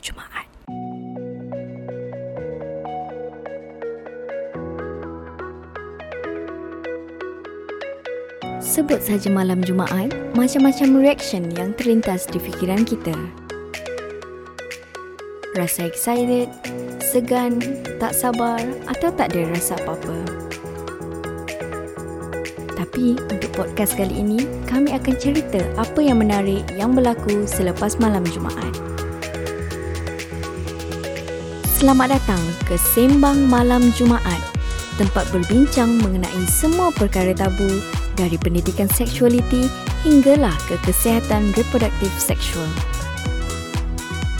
Jumaat. 0.00 0.48
Sebut 8.60 9.00
saja 9.02 9.28
malam 9.32 9.64
Jumaat, 9.64 10.12
macam-macam 10.38 11.00
reaction 11.00 11.48
yang 11.56 11.72
terlintas 11.74 12.28
di 12.28 12.38
fikiran 12.38 12.84
kita. 12.84 13.16
Rasa 15.58 15.90
excited, 15.90 16.46
segan, 17.02 17.58
tak 17.98 18.14
sabar 18.14 18.62
atau 18.86 19.10
tak 19.10 19.34
ada 19.34 19.50
rasa 19.50 19.74
apa-apa. 19.80 20.16
Tapi 22.78 23.18
untuk 23.32 23.50
podcast 23.56 23.98
kali 23.98 24.12
ini, 24.12 24.46
kami 24.70 24.94
akan 24.94 25.14
cerita 25.18 25.58
apa 25.74 25.98
yang 25.98 26.22
menarik 26.22 26.62
yang 26.78 26.94
berlaku 26.94 27.48
selepas 27.50 27.98
malam 27.98 28.22
Jumaat. 28.28 28.99
Selamat 31.80 32.12
datang 32.12 32.44
ke 32.68 32.76
Sembang 32.76 33.48
Malam 33.48 33.80
Jumaat, 33.96 34.44
tempat 35.00 35.24
berbincang 35.32 35.96
mengenai 36.04 36.44
semua 36.44 36.92
perkara 36.92 37.32
tabu 37.32 37.64
dari 38.20 38.36
pendidikan 38.36 38.84
seksualiti 38.84 39.64
hinggalah 40.04 40.52
ke 40.68 40.76
kesihatan 40.84 41.56
reproduktif 41.56 42.12
seksual. 42.20 42.68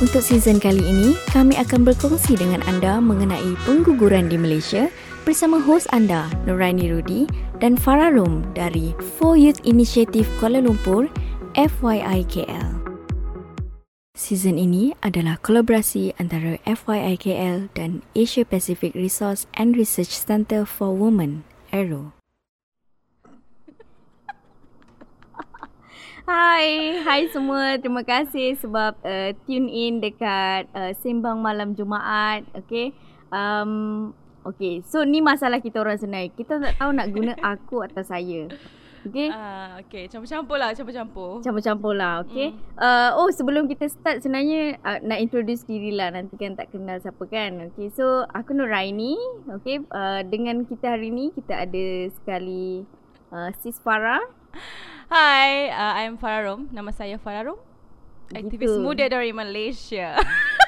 Untuk 0.05 0.21
season 0.21 0.61
kali 0.61 0.85
ini, 0.85 1.17
kami 1.33 1.57
akan 1.57 1.89
berkongsi 1.89 2.37
dengan 2.37 2.61
anda 2.69 3.01
mengenai 3.01 3.57
pengguguran 3.65 4.29
di 4.29 4.37
Malaysia 4.37 4.93
bersama 5.25 5.57
hos 5.65 5.89
anda 5.97 6.29
Nuraini 6.45 6.93
Rudi 6.93 7.25
dan 7.57 7.73
Farah 7.73 8.13
Rom 8.13 8.45
dari 8.53 8.93
For 9.17 9.41
Youth 9.41 9.65
Initiative 9.65 10.29
Kuala 10.37 10.61
Lumpur 10.61 11.09
FYIKL. 11.57 12.80
Season 14.11 14.59
ini 14.59 14.91
adalah 15.07 15.39
kolaborasi 15.39 16.19
antara 16.19 16.59
FYIKL 16.67 17.71
dan 17.79 18.03
Asia 18.11 18.43
Pacific 18.43 18.91
Resource 18.99 19.47
and 19.55 19.79
Research 19.79 20.11
Centre 20.11 20.67
for 20.67 20.91
Women, 20.91 21.47
AERO. 21.71 22.11
Hai, 26.27 26.99
hai 27.07 27.31
semua. 27.31 27.79
Terima 27.79 28.03
kasih 28.03 28.59
sebab 28.59 28.99
uh, 28.99 29.31
tune 29.47 29.71
in 29.71 30.03
dekat 30.03 30.67
uh, 30.75 30.91
Sembang 30.99 31.39
Malam 31.39 31.79
Jumaat. 31.79 32.43
Okay. 32.67 32.91
Um, 33.31 34.11
okay, 34.43 34.83
so 34.91 35.07
ni 35.07 35.23
masalah 35.23 35.63
kita 35.63 35.79
orang 35.79 36.03
senai. 36.03 36.35
Kita 36.35 36.59
tak 36.59 36.83
tahu 36.83 36.91
nak 36.99 37.15
guna 37.15 37.39
aku 37.39 37.87
atau 37.87 38.03
saya. 38.03 38.51
Okay. 39.01 39.33
Ah, 39.33 39.81
okay. 39.81 40.13
Campur-campur 40.13 40.61
lah, 40.61 40.77
campur-campur. 40.77 41.41
Campur-campur 41.41 41.93
lah, 41.97 42.21
okay. 42.21 42.53
Mm. 42.53 42.77
Uh, 42.77 43.11
oh, 43.17 43.29
sebelum 43.33 43.65
kita 43.65 43.89
start 43.89 44.21
sebenarnya 44.21 44.77
uh, 44.85 45.01
nak 45.01 45.19
introduce 45.25 45.65
diri 45.65 45.97
lah. 45.97 46.13
Nanti 46.13 46.37
kan 46.37 46.53
tak 46.53 46.69
kenal 46.69 47.01
siapa 47.01 47.25
kan. 47.25 47.73
Okay, 47.73 47.89
so 47.89 48.29
aku 48.37 48.53
Nur 48.53 48.69
Raini. 48.69 49.17
Okay, 49.61 49.81
uh, 49.89 50.21
dengan 50.29 50.69
kita 50.69 51.01
hari 51.01 51.09
ni 51.09 51.33
kita 51.33 51.65
ada 51.65 51.85
sekali 52.13 52.85
uh, 53.33 53.49
Sis 53.65 53.81
Farah. 53.81 54.21
Hai, 55.09 55.73
uh, 55.73 55.93
I'm 56.05 56.21
Farah 56.21 56.53
Rom. 56.53 56.69
Nama 56.69 56.91
saya 56.93 57.17
Farah 57.17 57.49
Rom. 57.49 57.61
Aktivis 58.31 58.71
gitu. 58.71 58.85
muda 58.85 59.09
dari 59.11 59.33
Malaysia. 59.35 60.15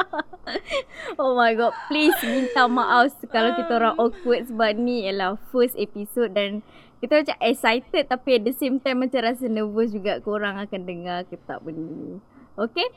oh 1.20 1.36
my 1.36 1.52
god, 1.54 1.74
please 1.88 2.16
minta 2.24 2.66
maaf 2.66 3.12
kalau 3.28 3.54
kita 3.56 3.72
orang 3.78 3.96
awkward 4.00 4.48
sebab 4.48 4.76
ni 4.78 5.06
ialah 5.06 5.38
first 5.52 5.76
episode 5.76 6.34
dan 6.34 6.64
kita 7.02 7.22
macam 7.22 7.36
excited 7.42 8.04
tapi 8.06 8.38
at 8.38 8.42
the 8.46 8.54
same 8.54 8.78
time 8.78 9.02
macam 9.02 9.20
rasa 9.26 9.50
nervous 9.50 9.90
juga 9.90 10.22
korang 10.22 10.58
akan 10.60 10.80
dengar 10.86 11.26
ke 11.26 11.36
tak 11.44 11.60
benda 11.66 11.82
ni. 11.82 12.18
Okay? 12.54 12.88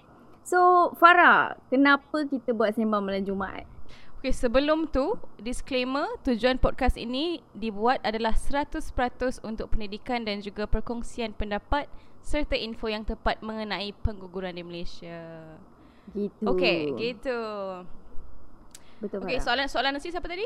So 0.46 0.92
Farah, 1.02 1.58
kenapa 1.74 2.30
kita 2.30 2.54
buat 2.54 2.78
sembang 2.78 3.02
malam 3.02 3.26
Jumaat? 3.26 3.66
Okay, 4.26 4.34
sebelum 4.34 4.90
tu, 4.90 5.22
disclaimer, 5.38 6.10
tujuan 6.26 6.58
podcast 6.58 6.98
ini 6.98 7.46
dibuat 7.54 8.02
adalah 8.02 8.34
100% 8.34 8.82
untuk 9.46 9.70
pendidikan 9.70 10.26
dan 10.26 10.42
juga 10.42 10.66
perkongsian 10.66 11.38
pendapat 11.38 11.86
serta 12.26 12.58
info 12.58 12.90
yang 12.90 13.06
tepat 13.06 13.38
mengenai 13.46 13.94
pengguguran 14.02 14.58
di 14.58 14.66
Malaysia. 14.66 15.46
Gitu. 16.14 16.44
Okay, 16.46 16.94
gitu. 16.94 17.40
Betul, 19.02 19.26
Okay, 19.26 19.42
soalan-soalan 19.42 19.98
nasi 19.98 20.14
siapa 20.14 20.30
tadi? 20.30 20.46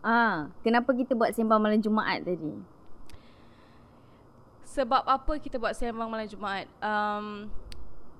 Ah, 0.00 0.48
kenapa 0.64 0.96
kita 0.96 1.12
buat 1.12 1.36
sembang 1.36 1.60
malam 1.60 1.80
Jumaat 1.80 2.24
tadi? 2.24 2.56
Sebab 4.64 5.04
apa 5.04 5.32
kita 5.36 5.60
buat 5.60 5.76
sembang 5.76 6.08
malam 6.08 6.24
Jumaat? 6.24 6.66
Um, 6.80 7.52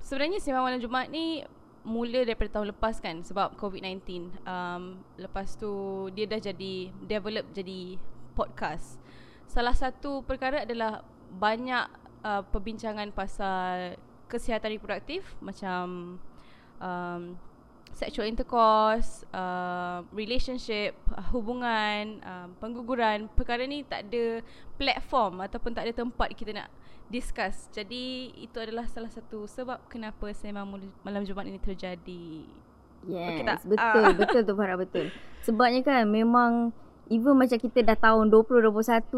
sebenarnya 0.05 0.43
sembang 0.45 0.65
malam 0.67 0.81
Jumaat 0.83 1.09
ni 1.09 1.41
mula 1.81 2.29
daripada 2.29 2.61
tahun 2.61 2.77
lepas 2.77 3.01
kan 3.01 3.25
sebab 3.25 3.57
COVID-19. 3.57 4.29
Um, 4.45 5.01
lepas 5.17 5.57
tu 5.57 5.73
dia 6.13 6.29
dah 6.29 6.37
jadi 6.37 6.93
develop 7.01 7.49
jadi 7.57 7.97
podcast. 8.37 9.01
Salah 9.49 9.73
satu 9.73 10.21
perkara 10.21 10.69
adalah 10.69 11.01
banyak 11.33 11.87
uh, 12.23 12.43
perbincangan 12.45 13.09
pasal 13.17 13.97
kesihatan 14.31 14.77
reproduktif 14.79 15.25
macam 15.43 16.19
um, 16.81 17.39
sexual 17.93 18.25
intercourse, 18.25 19.29
uh, 19.37 20.01
relationship, 20.17 20.97
uh, 21.13 21.25
hubungan, 21.37 22.25
uh, 22.25 22.49
pengguguran, 22.59 23.29
perkara 23.37 23.69
ni 23.69 23.85
tak 23.85 24.09
ada 24.09 24.41
platform 24.81 25.45
ataupun 25.45 25.77
tak 25.77 25.87
ada 25.87 25.95
tempat 25.95 26.33
kita 26.33 26.57
nak 26.57 26.69
discuss. 27.13 27.69
Jadi 27.75 28.33
itu 28.41 28.57
adalah 28.57 28.89
salah 28.89 29.13
satu 29.13 29.45
sebab 29.45 29.85
kenapa 29.93 30.33
sembang 30.33 30.81
malam 31.05 31.23
Jumaat 31.29 31.51
ini 31.51 31.61
terjadi. 31.61 32.47
Yes, 33.05 33.33
okay, 33.33 33.45
betul, 33.65 34.05
uh. 34.05 34.17
betul 34.17 34.41
tu 34.45 34.53
Farah 34.57 34.79
betul. 34.81 35.07
Sebabnya 35.45 35.81
kan 35.85 36.05
memang 36.09 36.73
even 37.11 37.37
macam 37.37 37.59
kita 37.59 37.83
dah 37.85 37.99
tahun 37.99 38.31
2021 38.31 38.71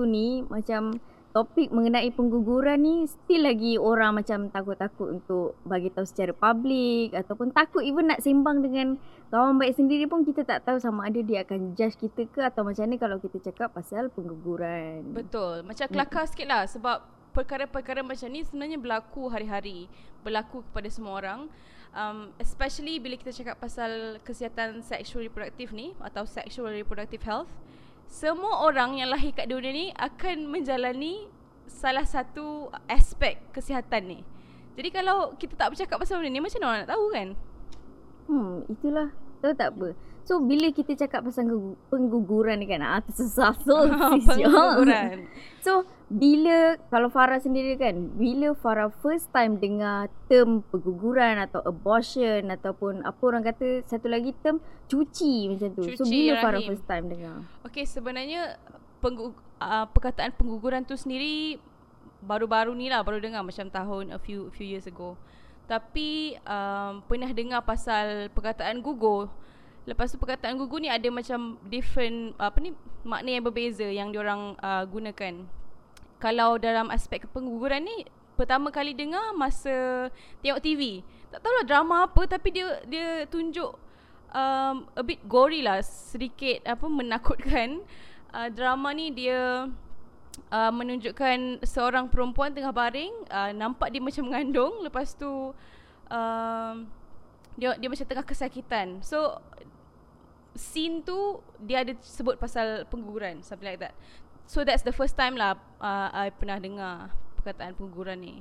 ni 0.09 0.43
macam 0.47 0.97
topik 1.33 1.73
mengenai 1.73 2.13
pengguguran 2.13 2.79
ni 2.85 3.09
still 3.09 3.49
lagi 3.49 3.81
orang 3.81 4.21
macam 4.21 4.53
takut-takut 4.53 5.09
untuk 5.21 5.57
bagi 5.65 5.89
tahu 5.89 6.05
secara 6.05 6.37
public 6.37 7.17
ataupun 7.17 7.51
takut 7.57 7.81
even 7.81 8.13
nak 8.13 8.21
sembang 8.21 8.61
dengan 8.61 9.01
kawan 9.33 9.57
baik 9.57 9.73
sendiri 9.81 10.05
pun 10.05 10.29
kita 10.29 10.45
tak 10.45 10.69
tahu 10.69 10.77
sama 10.77 11.09
ada 11.09 11.25
dia 11.25 11.41
akan 11.41 11.73
judge 11.73 11.97
kita 11.97 12.29
ke 12.29 12.41
atau 12.45 12.69
macam 12.69 12.85
ni 12.85 13.01
kalau 13.01 13.17
kita 13.17 13.41
cakap 13.41 13.73
pasal 13.73 14.13
pengguguran. 14.13 15.09
Betul. 15.17 15.65
Macam 15.65 15.89
kelakar 15.89 16.29
sikit 16.29 16.47
lah 16.53 16.69
sebab 16.69 17.01
perkara-perkara 17.33 18.05
macam 18.05 18.29
ni 18.29 18.45
sebenarnya 18.45 18.77
berlaku 18.77 19.33
hari-hari. 19.33 19.89
Berlaku 20.21 20.61
kepada 20.69 20.89
semua 20.93 21.17
orang. 21.17 21.41
Um, 21.93 22.33
especially 22.41 23.01
bila 23.01 23.17
kita 23.21 23.33
cakap 23.33 23.61
pasal 23.61 24.21
kesihatan 24.25 24.81
sexual 24.81 25.29
reproduktif 25.29 25.77
ni 25.77 25.93
atau 26.01 26.25
sexual 26.25 26.73
reproductive 26.73 27.21
health 27.25 27.53
semua 28.13 28.69
orang 28.69 29.01
yang 29.01 29.09
lahir 29.09 29.33
kat 29.33 29.49
dunia 29.49 29.73
ni 29.73 29.89
akan 29.97 30.53
menjalani 30.53 31.33
salah 31.65 32.05
satu 32.05 32.69
aspek 32.85 33.41
kesihatan 33.57 34.05
ni. 34.05 34.21
Jadi 34.77 34.93
kalau 34.93 35.33
kita 35.41 35.57
tak 35.57 35.73
bercakap 35.73 35.97
pasal 35.97 36.21
benda 36.21 36.29
ni 36.29 36.45
macam 36.45 36.61
mana 36.61 36.85
nak 36.85 36.93
tahu 36.93 37.05
kan? 37.09 37.29
Hmm, 38.29 38.57
itulah. 38.69 39.09
Tahu 39.43 39.53
tak 39.59 39.75
apa. 39.75 39.89
So 40.23 40.39
bila 40.39 40.71
kita 40.71 40.95
cakap 40.95 41.27
pasal 41.27 41.51
pengguguran 41.91 42.63
ni 42.63 42.71
kan 42.71 42.79
ah 42.79 43.03
tersesat 43.03 43.59
so 43.67 43.91
pengguguran. 44.23 45.27
so 45.67 45.83
bila 46.07 46.79
kalau 46.87 47.11
Farah 47.11 47.43
sendiri 47.43 47.75
kan 47.75 48.15
bila 48.15 48.55
Farah 48.55 48.95
first 49.03 49.35
time 49.35 49.59
dengar 49.59 50.07
term 50.31 50.63
pengguguran 50.71 51.43
atau 51.43 51.59
abortion 51.67 52.55
ataupun 52.55 53.03
apa 53.03 53.23
orang 53.27 53.43
kata 53.43 53.83
satu 53.83 54.07
lagi 54.07 54.31
term 54.47 54.63
cuci 54.87 55.51
macam 55.51 55.69
tu. 55.75 55.83
Cuci 55.91 55.99
so 55.99 56.07
bila 56.07 56.39
rahim. 56.39 56.45
Farah 56.47 56.61
first 56.71 56.87
time 56.87 57.05
dengar? 57.11 57.37
Okay 57.67 57.83
sebenarnya 57.83 58.63
penggu, 59.03 59.35
uh, 59.59 59.87
perkataan 59.91 60.31
pengguguran 60.39 60.87
tu 60.87 60.95
sendiri 60.95 61.59
baru-baru 62.23 62.71
ni 62.79 62.87
lah 62.87 63.03
baru 63.03 63.19
dengar 63.19 63.43
macam 63.43 63.67
tahun 63.67 64.15
a 64.15 64.19
few 64.23 64.55
few 64.55 64.63
years 64.63 64.87
ago. 64.87 65.19
Tapi 65.73 66.37
um, 66.45 67.01
pernah 67.09 67.33
dengar 67.33 67.65
pasal 67.65 68.29
perkataan 68.37 68.85
gugur 68.85 69.33
Lepas 69.83 70.15
tu 70.15 70.17
perkataan 70.19 70.55
gugur 70.55 70.79
ni 70.79 70.87
ada 70.87 71.11
macam 71.11 71.59
different 71.67 72.39
apa 72.39 72.55
ni 72.63 72.71
makna 73.03 73.35
yang 73.35 73.43
berbeza 73.43 73.87
yang 73.91 74.15
diorang 74.15 74.55
uh, 74.63 74.87
gunakan. 74.87 75.43
Kalau 76.23 76.55
dalam 76.55 76.87
aspek 76.95 77.27
pengguguran 77.35 77.83
ni 77.83 78.07
pertama 78.39 78.71
kali 78.71 78.95
dengar 78.95 79.35
masa 79.35 80.07
tengok 80.39 80.63
TV. 80.63 81.03
Tak 81.35 81.43
tahulah 81.43 81.67
drama 81.67 81.97
apa 82.07 82.23
tapi 82.31 82.55
dia 82.55 82.79
dia 82.87 83.27
tunjuk 83.27 83.75
um, 84.31 84.87
a 84.87 85.03
bit 85.03 85.19
gory 85.27 85.67
lah 85.67 85.83
sedikit 85.83 86.63
apa 86.67 86.87
menakutkan. 86.87 87.83
Uh, 88.33 88.49
drama 88.49 88.97
ni 88.97 89.13
dia 89.13 89.69
uh, 90.53 90.73
menunjukkan 90.73 91.65
seorang 91.65 92.09
perempuan 92.09 92.53
tengah 92.53 92.73
baring 92.73 93.13
uh, 93.29 93.53
nampak 93.53 93.93
dia 93.93 94.01
macam 94.01 94.29
mengandung 94.29 94.85
lepas 94.85 95.17
tu 95.17 95.53
uh, 96.13 96.75
dia 97.57 97.77
dia 97.77 97.89
macam 97.89 98.07
tengah 98.09 98.25
kesakitan. 98.25 99.01
So 99.05 99.41
scene 100.53 101.01
tu 101.05 101.41
dia 101.61 101.81
ada 101.85 101.97
sebut 102.05 102.37
pasal 102.37 102.85
pengguguran 102.89 103.41
something 103.45 103.69
like 103.69 103.81
that. 103.81 103.97
So 104.49 104.65
that's 104.65 104.85
the 104.85 104.93
first 104.93 105.17
time 105.17 105.37
lah 105.37 105.57
uh, 105.81 106.09
I 106.13 106.33
pernah 106.33 106.61
dengar 106.61 107.13
perkataan 107.41 107.77
pengguguran 107.77 108.21
ni. 108.21 108.37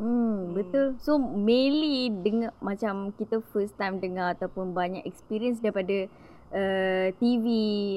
Hmm, 0.00 0.56
betul. 0.56 0.96
So 1.02 1.20
mainly 1.20 2.08
dengar 2.08 2.56
macam 2.64 3.12
kita 3.20 3.44
first 3.52 3.76
time 3.76 4.00
dengar 4.00 4.32
ataupun 4.32 4.72
banyak 4.72 5.04
experience 5.04 5.60
daripada 5.60 6.08
uh, 6.54 7.12
TV 7.20 7.46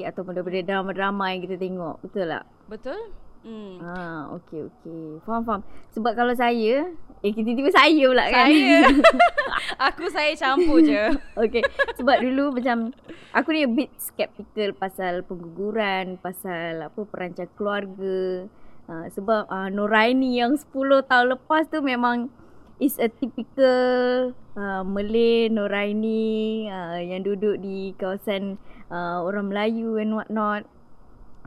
ataupun 0.04 0.36
daripada 0.36 0.60
drama-drama 0.60 1.32
yang 1.32 1.42
kita 1.48 1.56
tengok. 1.56 1.96
Betul 2.04 2.28
tak? 2.28 2.44
Betul? 2.68 3.12
Hmm. 3.44 3.76
Ah, 3.84 4.32
okey 4.40 4.72
okey. 4.72 5.20
Faham 5.28 5.44
faham. 5.44 5.62
Sebab 5.92 6.16
kalau 6.16 6.32
saya, 6.32 6.88
eh 7.20 7.32
tiba-tiba 7.32 7.68
saya 7.68 8.04
pula 8.08 8.24
kan. 8.32 8.48
Saya. 8.48 8.76
aku 9.92 10.04
saya 10.08 10.32
campur 10.32 10.80
je. 10.80 11.12
okey. 11.44 11.60
Sebab 12.00 12.24
dulu 12.24 12.56
macam 12.56 12.96
aku 13.36 13.52
ni 13.52 13.68
a 13.68 13.70
bit 13.70 13.92
skeptical 14.00 14.72
pasal 14.72 15.20
pengguguran, 15.28 16.16
pasal 16.16 16.88
apa 16.88 17.00
perancang 17.04 17.52
keluarga. 17.52 18.48
Uh, 18.84 19.08
sebab 19.12 19.48
uh, 19.48 19.68
Noraini 19.68 20.40
yang 20.40 20.56
10 20.56 21.08
tahun 21.08 21.36
lepas 21.36 21.68
tu 21.72 21.80
memang 21.80 22.28
is 22.80 23.00
a 23.00 23.08
typical 23.08 24.32
uh, 24.56 24.84
Malay 24.84 25.48
Noraini 25.48 26.68
uh, 26.68 27.00
yang 27.00 27.24
duduk 27.24 27.60
di 27.60 27.92
kawasan 28.00 28.56
uh, 28.88 29.20
orang 29.20 29.52
Melayu 29.52 30.00
and 30.00 30.16
what 30.16 30.32
not. 30.32 30.64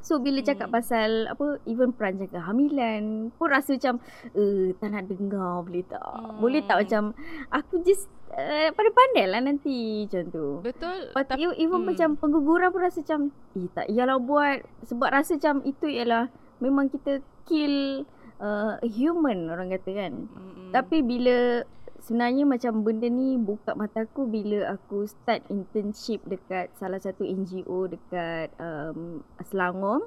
So 0.08 0.24
bila 0.24 0.40
cakap 0.40 0.72
hmm. 0.72 0.78
pasal 0.80 1.10
apa 1.28 1.60
even 1.68 1.92
perancang 1.92 2.32
kehamilan 2.32 3.28
pun 3.36 3.48
rasa 3.52 3.76
macam 3.76 4.00
eh 4.32 4.72
tak 4.80 4.96
nak 4.96 5.04
dengar 5.12 5.68
boleh 5.68 5.84
tak? 5.84 6.00
Hmm. 6.00 6.40
Boleh 6.40 6.64
tak 6.64 6.88
macam 6.88 7.04
aku 7.52 7.84
just 7.84 8.08
uh, 8.32 8.72
pandai-pandai 8.72 9.26
lah 9.28 9.44
nanti 9.44 10.08
macam 10.08 10.24
tu. 10.32 10.48
Betul. 10.64 11.12
But 11.12 11.28
Tapi, 11.28 11.44
even 11.60 11.84
hmm. 11.84 11.88
macam 11.92 12.10
pengguguran 12.16 12.72
pun 12.72 12.88
rasa 12.88 13.04
macam 13.04 13.22
eh 13.60 13.68
tak 13.76 13.86
iyalah 13.92 14.16
buat 14.24 14.64
sebab 14.88 15.12
rasa 15.12 15.36
macam 15.36 15.56
itu 15.68 15.86
ialah 15.92 16.32
memang 16.64 16.88
kita 16.88 17.20
kill 17.44 18.08
uh, 18.40 18.80
human 18.88 19.52
orang 19.52 19.76
kata 19.76 19.92
kan. 19.92 20.14
Hmm. 20.32 20.72
Tapi 20.72 21.04
bila 21.04 21.68
sebenarnya 22.04 22.44
macam 22.46 22.86
benda 22.86 23.10
ni 23.10 23.38
buka 23.38 23.74
mata 23.74 24.06
aku 24.06 24.30
bila 24.30 24.78
aku 24.78 25.10
start 25.10 25.46
internship 25.50 26.22
dekat 26.28 26.70
salah 26.78 27.02
satu 27.02 27.26
NGO 27.26 27.90
dekat 27.90 28.54
um, 28.62 29.24
Selangor. 29.48 30.06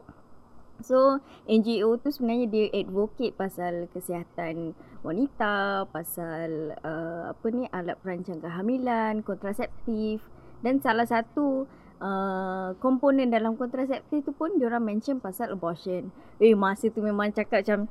So 0.81 1.21
NGO 1.45 2.01
tu 2.01 2.09
sebenarnya 2.09 2.47
dia 2.49 2.67
advocate 2.73 3.37
pasal 3.37 3.91
kesihatan 3.93 4.73
wanita, 5.05 5.85
pasal 5.93 6.73
uh, 6.81 7.37
apa 7.37 7.47
ni 7.53 7.69
alat 7.69 8.01
perancang 8.01 8.41
kehamilan, 8.41 9.21
kontraseptif 9.21 10.25
dan 10.65 10.81
salah 10.81 11.05
satu 11.05 11.69
uh, 12.01 12.73
komponen 12.81 13.29
dalam 13.29 13.61
kontraseptif 13.61 14.25
tu 14.25 14.33
pun 14.33 14.57
dia 14.57 14.73
orang 14.73 14.97
mention 14.97 15.21
pasal 15.21 15.53
abortion. 15.53 16.09
Eh 16.41 16.57
masa 16.57 16.89
tu 16.89 17.05
memang 17.05 17.33
cakap 17.33 17.65
macam 17.65 17.89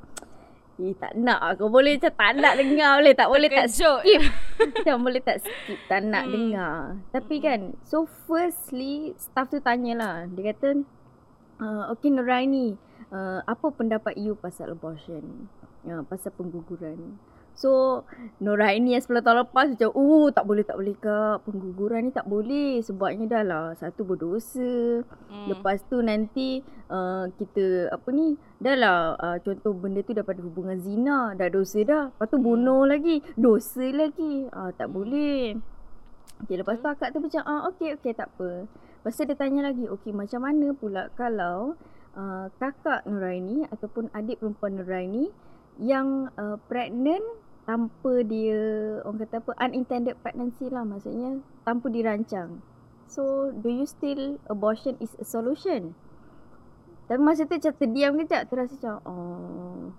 Eh 0.80 0.96
tak 0.96 1.12
nak. 1.12 1.60
Kau 1.60 1.68
boleh 1.68 2.00
macam 2.00 2.12
tak 2.16 2.32
nak 2.40 2.54
dengar 2.56 2.90
Boleh 2.96 3.14
tak 3.14 3.28
boleh 3.28 3.50
tak 3.52 3.68
skip. 3.68 4.20
Macam 4.60 4.96
boleh 5.04 5.20
tak 5.20 5.38
skip 5.44 5.78
Tak 5.92 6.00
nak 6.08 6.24
hmm. 6.24 6.32
dengar. 6.32 6.76
Tapi 7.12 7.36
hmm. 7.36 7.44
kan 7.44 7.60
So 7.84 8.08
firstly 8.24 9.12
Staff 9.20 9.52
tu 9.52 9.60
tanyalah. 9.60 10.24
Dia 10.32 10.56
kata 10.56 10.80
uh, 11.60 11.92
Okay 11.92 12.08
Nuraini 12.08 12.80
uh, 13.12 13.44
Apa 13.44 13.68
pendapat 13.76 14.16
you 14.16 14.32
pasal 14.40 14.72
abortion? 14.72 15.52
Uh, 15.84 16.00
Pasal 16.08 16.32
pengguguran 16.32 17.20
So 17.54 18.02
Noraini 18.40 18.96
yang 18.96 19.04
10 19.04 19.20
tahun 19.20 19.38
lepas 19.44 19.66
macam 19.76 19.90
Oh 19.92 20.32
tak 20.32 20.44
boleh 20.48 20.64
tak 20.64 20.80
boleh 20.80 20.96
kak 20.96 21.44
Pengguguran 21.44 22.08
ni 22.08 22.12
tak 22.14 22.24
boleh. 22.24 22.80
Sebabnya 22.80 23.26
dah 23.28 23.44
lah 23.44 23.66
Satu 23.76 24.06
berdosa. 24.06 25.04
Hmm. 25.28 25.46
Lepas 25.50 25.84
tu 25.90 26.00
nanti 26.00 26.64
uh, 26.88 27.28
Kita 27.36 27.92
Apa 27.92 28.08
ni 28.14 28.38
Dah 28.56 28.76
lah 28.76 28.98
uh, 29.20 29.36
Contoh 29.44 29.76
benda 29.76 30.00
tu 30.00 30.16
daripada 30.16 30.40
hubungan 30.40 30.80
zina 30.80 31.36
Dah 31.36 31.52
dosa 31.52 31.84
dah. 31.84 32.04
Lepas 32.14 32.26
tu 32.32 32.38
bunuh 32.40 32.86
hmm. 32.86 32.90
lagi 32.90 33.16
Dosa 33.36 33.84
lagi. 33.92 34.48
Uh, 34.48 34.70
Tak 34.72 34.88
boleh. 34.88 35.58
Okay 36.40 36.56
lepas 36.56 36.80
tu 36.80 36.88
akak 36.88 37.12
tu 37.12 37.20
macam 37.20 37.44
ah, 37.44 37.68
Okay 37.68 37.92
okay 37.92 38.16
tak 38.16 38.32
apa. 38.32 38.64
Lepas 38.64 39.12
tu 39.12 39.28
dia 39.28 39.36
tanya 39.36 39.68
lagi 39.68 39.84
Okay 39.84 40.16
macam 40.16 40.40
mana 40.48 40.72
pula 40.72 41.12
Kalau 41.12 41.76
uh, 42.16 42.46
Kakak 42.56 43.04
Noraini 43.04 43.68
Ataupun 43.68 44.08
adik 44.16 44.40
perempuan 44.40 44.80
Noraini 44.80 45.49
yang 45.80 46.28
uh, 46.36 46.60
pregnant 46.68 47.24
tanpa 47.64 48.20
dia 48.26 48.60
orang 49.06 49.24
kata 49.24 49.40
apa 49.40 49.52
unintended 49.64 50.16
pregnancy 50.20 50.68
lah 50.68 50.84
maksudnya 50.84 51.40
tanpa 51.64 51.88
dirancang. 51.88 52.60
So 53.10 53.50
do 53.50 53.72
you 53.72 53.88
still 53.88 54.38
abortion 54.46 55.00
is 55.00 55.16
a 55.18 55.26
solution? 55.26 55.96
Tapi 57.10 57.18
masa 57.18 57.42
tu 57.48 57.58
macam 57.58 57.74
terdiam 57.74 58.14
kejap 58.22 58.46
terasa 58.46 58.74
macam 58.78 58.96
oh 59.02 59.90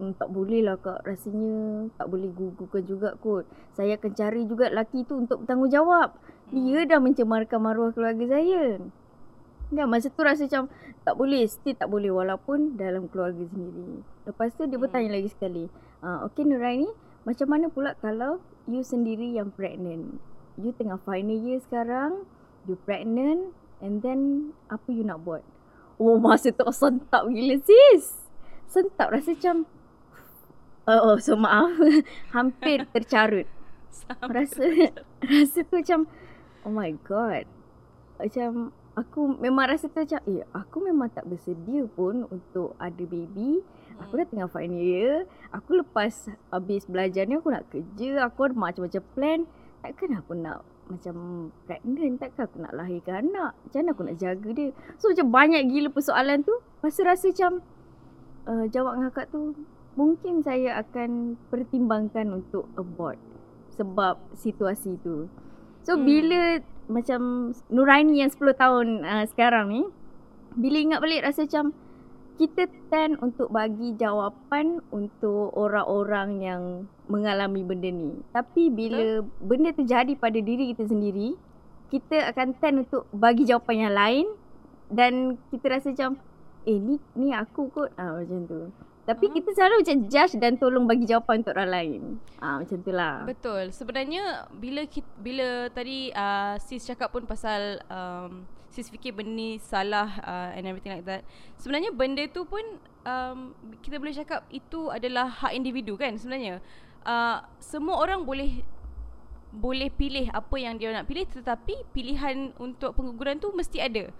hmm, 0.00 0.12
tak 0.16 0.28
boleh 0.32 0.64
lah 0.64 0.76
kak 0.80 1.04
rasanya 1.04 1.88
tak 2.00 2.06
boleh 2.08 2.30
gugurkan 2.32 2.82
juga 2.86 3.12
kot. 3.20 3.44
Saya 3.76 4.00
akan 4.00 4.12
cari 4.16 4.42
juga 4.48 4.72
lelaki 4.72 5.04
tu 5.04 5.20
untuk 5.20 5.44
bertanggungjawab. 5.44 6.16
Dia 6.54 6.86
dah 6.86 7.00
mencemarkan 7.02 7.60
maruah 7.60 7.92
keluarga 7.92 8.24
saya. 8.38 8.80
Kan 9.70 9.86
masa 9.90 10.08
tu 10.10 10.22
rasa 10.22 10.46
macam 10.46 10.70
tak 11.06 11.14
boleh, 11.14 11.42
still 11.46 11.74
tak 11.74 11.86
boleh 11.90 12.10
walaupun 12.10 12.74
dalam 12.78 13.06
keluarga 13.10 13.46
sendiri. 13.46 14.02
Lepas 14.26 14.54
tu 14.58 14.66
dia 14.66 14.78
bertanya 14.78 15.10
hmm. 15.10 15.16
lagi 15.18 15.28
sekali. 15.30 15.64
Uh, 16.02 16.26
okay 16.26 16.42
Nuraini, 16.46 16.90
macam 17.26 17.46
mana 17.50 17.66
pula 17.70 17.94
kalau 17.98 18.38
you 18.70 18.82
sendiri 18.82 19.34
yang 19.34 19.50
pregnant? 19.54 20.18
You 20.58 20.74
tengah 20.74 20.98
final 21.02 21.38
year 21.38 21.58
sekarang, 21.62 22.26
you 22.66 22.78
pregnant 22.86 23.54
and 23.82 24.02
then 24.02 24.50
apa 24.70 24.86
you 24.90 25.02
nak 25.02 25.22
buat? 25.22 25.42
Oh 25.98 26.18
masa 26.22 26.54
tu 26.54 26.66
sentap 26.70 27.26
gila 27.26 27.58
sis. 27.62 28.22
Sentap 28.66 29.14
rasa 29.14 29.34
macam 29.34 29.66
Oh, 30.86 31.14
oh 31.14 31.16
so 31.18 31.34
maaf. 31.34 31.74
Hampir 32.34 32.86
tercarut. 32.94 33.50
Rasa 34.22 34.62
rasa 35.18 35.58
tu 35.66 35.74
macam 35.82 36.06
oh 36.62 36.70
my 36.70 36.94
god. 37.02 37.42
Macam 38.22 38.70
aku 38.96 39.36
memang 39.36 39.68
rasa 39.68 39.92
tu 39.92 40.00
macam 40.00 40.20
eh 40.24 40.42
aku 40.56 40.76
memang 40.80 41.12
tak 41.12 41.28
bersedia 41.28 41.84
pun 41.92 42.24
untuk 42.32 42.74
ada 42.80 43.04
baby. 43.04 43.60
Aku 44.00 44.16
dah 44.16 44.26
tengah 44.28 44.48
final 44.48 44.80
year. 44.80 45.24
Aku 45.52 45.76
lepas 45.80 46.32
habis 46.52 46.84
belajar 46.88 47.24
ni 47.28 47.36
aku 47.36 47.52
nak 47.52 47.68
kerja. 47.68 48.28
Aku 48.28 48.48
ada 48.48 48.56
macam-macam 48.56 49.02
plan. 49.16 49.40
Takkan 49.80 50.20
aku 50.20 50.32
nak 50.36 50.64
macam 50.88 51.48
pregnant. 51.64 52.20
Takkan 52.20 52.42
aku 52.44 52.56
nak 52.60 52.72
lahirkan 52.76 53.24
anak. 53.24 53.52
Macam 53.56 53.78
mana 53.80 53.90
aku 53.96 54.02
nak 54.04 54.16
jaga 54.20 54.48
dia. 54.52 54.68
So 55.00 55.12
macam 55.12 55.28
banyak 55.32 55.62
gila 55.72 55.88
persoalan 55.92 56.44
tu. 56.44 56.52
Masa 56.84 57.00
rasa 57.08 57.32
macam 57.32 57.52
uh, 58.48 58.64
jawab 58.68 59.00
dengan 59.00 59.08
kakak 59.12 59.28
tu. 59.32 59.56
Mungkin 59.96 60.44
saya 60.44 60.76
akan 60.84 61.40
pertimbangkan 61.48 62.36
untuk 62.36 62.68
abort. 62.76 63.16
Sebab 63.80 64.20
situasi 64.36 65.00
tu. 65.00 65.28
So 65.86 65.94
hmm. 65.94 66.02
bila 66.02 66.40
macam 66.90 67.54
Nuraini 67.70 68.26
yang 68.26 68.30
10 68.34 68.42
tahun 68.58 68.86
uh, 69.06 69.24
sekarang 69.30 69.70
ni 69.70 69.82
bila 70.58 70.76
ingat 70.82 70.98
balik 70.98 71.22
rasa 71.22 71.46
macam 71.46 71.70
kita 72.36 72.68
tend 72.92 73.16
untuk 73.24 73.48
bagi 73.48 73.96
jawapan 73.96 74.84
untuk 74.92 75.56
orang-orang 75.56 76.30
yang 76.44 76.62
mengalami 77.08 77.64
benda 77.64 77.88
ni. 77.88 78.12
Tapi 78.28 78.68
bila 78.68 79.24
huh? 79.24 79.28
benda 79.40 79.72
terjadi 79.72 80.12
pada 80.20 80.36
diri 80.36 80.76
kita 80.76 80.84
sendiri, 80.84 81.32
kita 81.88 82.28
akan 82.28 82.52
tend 82.60 82.76
untuk 82.84 83.08
bagi 83.16 83.48
jawapan 83.48 83.88
yang 83.88 83.94
lain 83.96 84.26
dan 84.92 85.40
kita 85.48 85.80
rasa 85.80 85.96
macam 85.96 86.20
eh 86.66 86.76
ni 86.76 87.00
ni 87.16 87.32
aku 87.32 87.72
kot 87.72 87.94
ah 87.96 88.20
macam 88.20 88.44
tu. 88.44 88.60
Tapi 89.06 89.30
hmm. 89.30 89.34
kita 89.38 89.50
selalu 89.54 89.74
macam 89.86 89.98
judge 90.10 90.34
dan 90.42 90.52
tolong 90.58 90.84
bagi 90.90 91.06
jawapan 91.06 91.46
untuk 91.46 91.54
orang 91.54 91.70
lain. 91.70 92.00
Ah 92.42 92.58
macam 92.58 92.76
itulah. 92.82 93.22
Betul. 93.22 93.70
Sebenarnya 93.70 94.50
bila 94.50 94.82
kita, 94.90 95.06
bila 95.22 95.70
tadi 95.70 96.10
uh, 96.10 96.58
sis 96.58 96.82
cakap 96.82 97.14
pun 97.14 97.22
pasal 97.22 97.78
um, 97.86 98.42
sis 98.74 98.90
fikir 98.90 99.14
benda 99.14 99.30
ni 99.30 99.62
salah 99.62 100.10
uh, 100.26 100.50
and 100.58 100.66
everything 100.66 100.90
like 100.90 101.06
that. 101.06 101.22
Sebenarnya 101.54 101.94
benda 101.94 102.26
tu 102.26 102.42
pun 102.50 102.60
um, 103.06 103.54
kita 103.80 104.02
boleh 104.02 104.12
cakap 104.12 104.42
itu 104.50 104.90
adalah 104.90 105.30
hak 105.30 105.54
individu 105.54 105.94
kan 105.94 106.18
sebenarnya. 106.18 106.58
Uh, 107.06 107.38
semua 107.62 108.02
orang 108.02 108.26
boleh 108.26 108.66
boleh 109.54 109.88
pilih 109.88 110.28
apa 110.34 110.52
yang 110.58 110.76
dia 110.76 110.90
nak 110.90 111.06
pilih 111.06 111.24
tetapi 111.30 111.86
pilihan 111.94 112.52
untuk 112.58 112.98
pengguguran 112.98 113.38
tu 113.38 113.54
mesti 113.54 113.78
ada. 113.78 114.10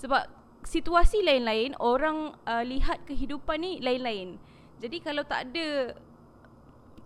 Sebab 0.00 0.41
situasi 0.62 1.22
lain-lain 1.26 1.74
orang 1.82 2.34
uh, 2.46 2.62
lihat 2.62 3.02
kehidupan 3.06 3.62
ni 3.62 3.82
lain-lain. 3.82 4.38
Jadi 4.82 4.98
kalau 5.02 5.22
tak 5.26 5.50
ada 5.50 5.94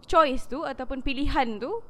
choice 0.06 0.46
tu 0.46 0.62
ataupun 0.62 1.02
pilihan 1.02 1.58
tu 1.58 1.82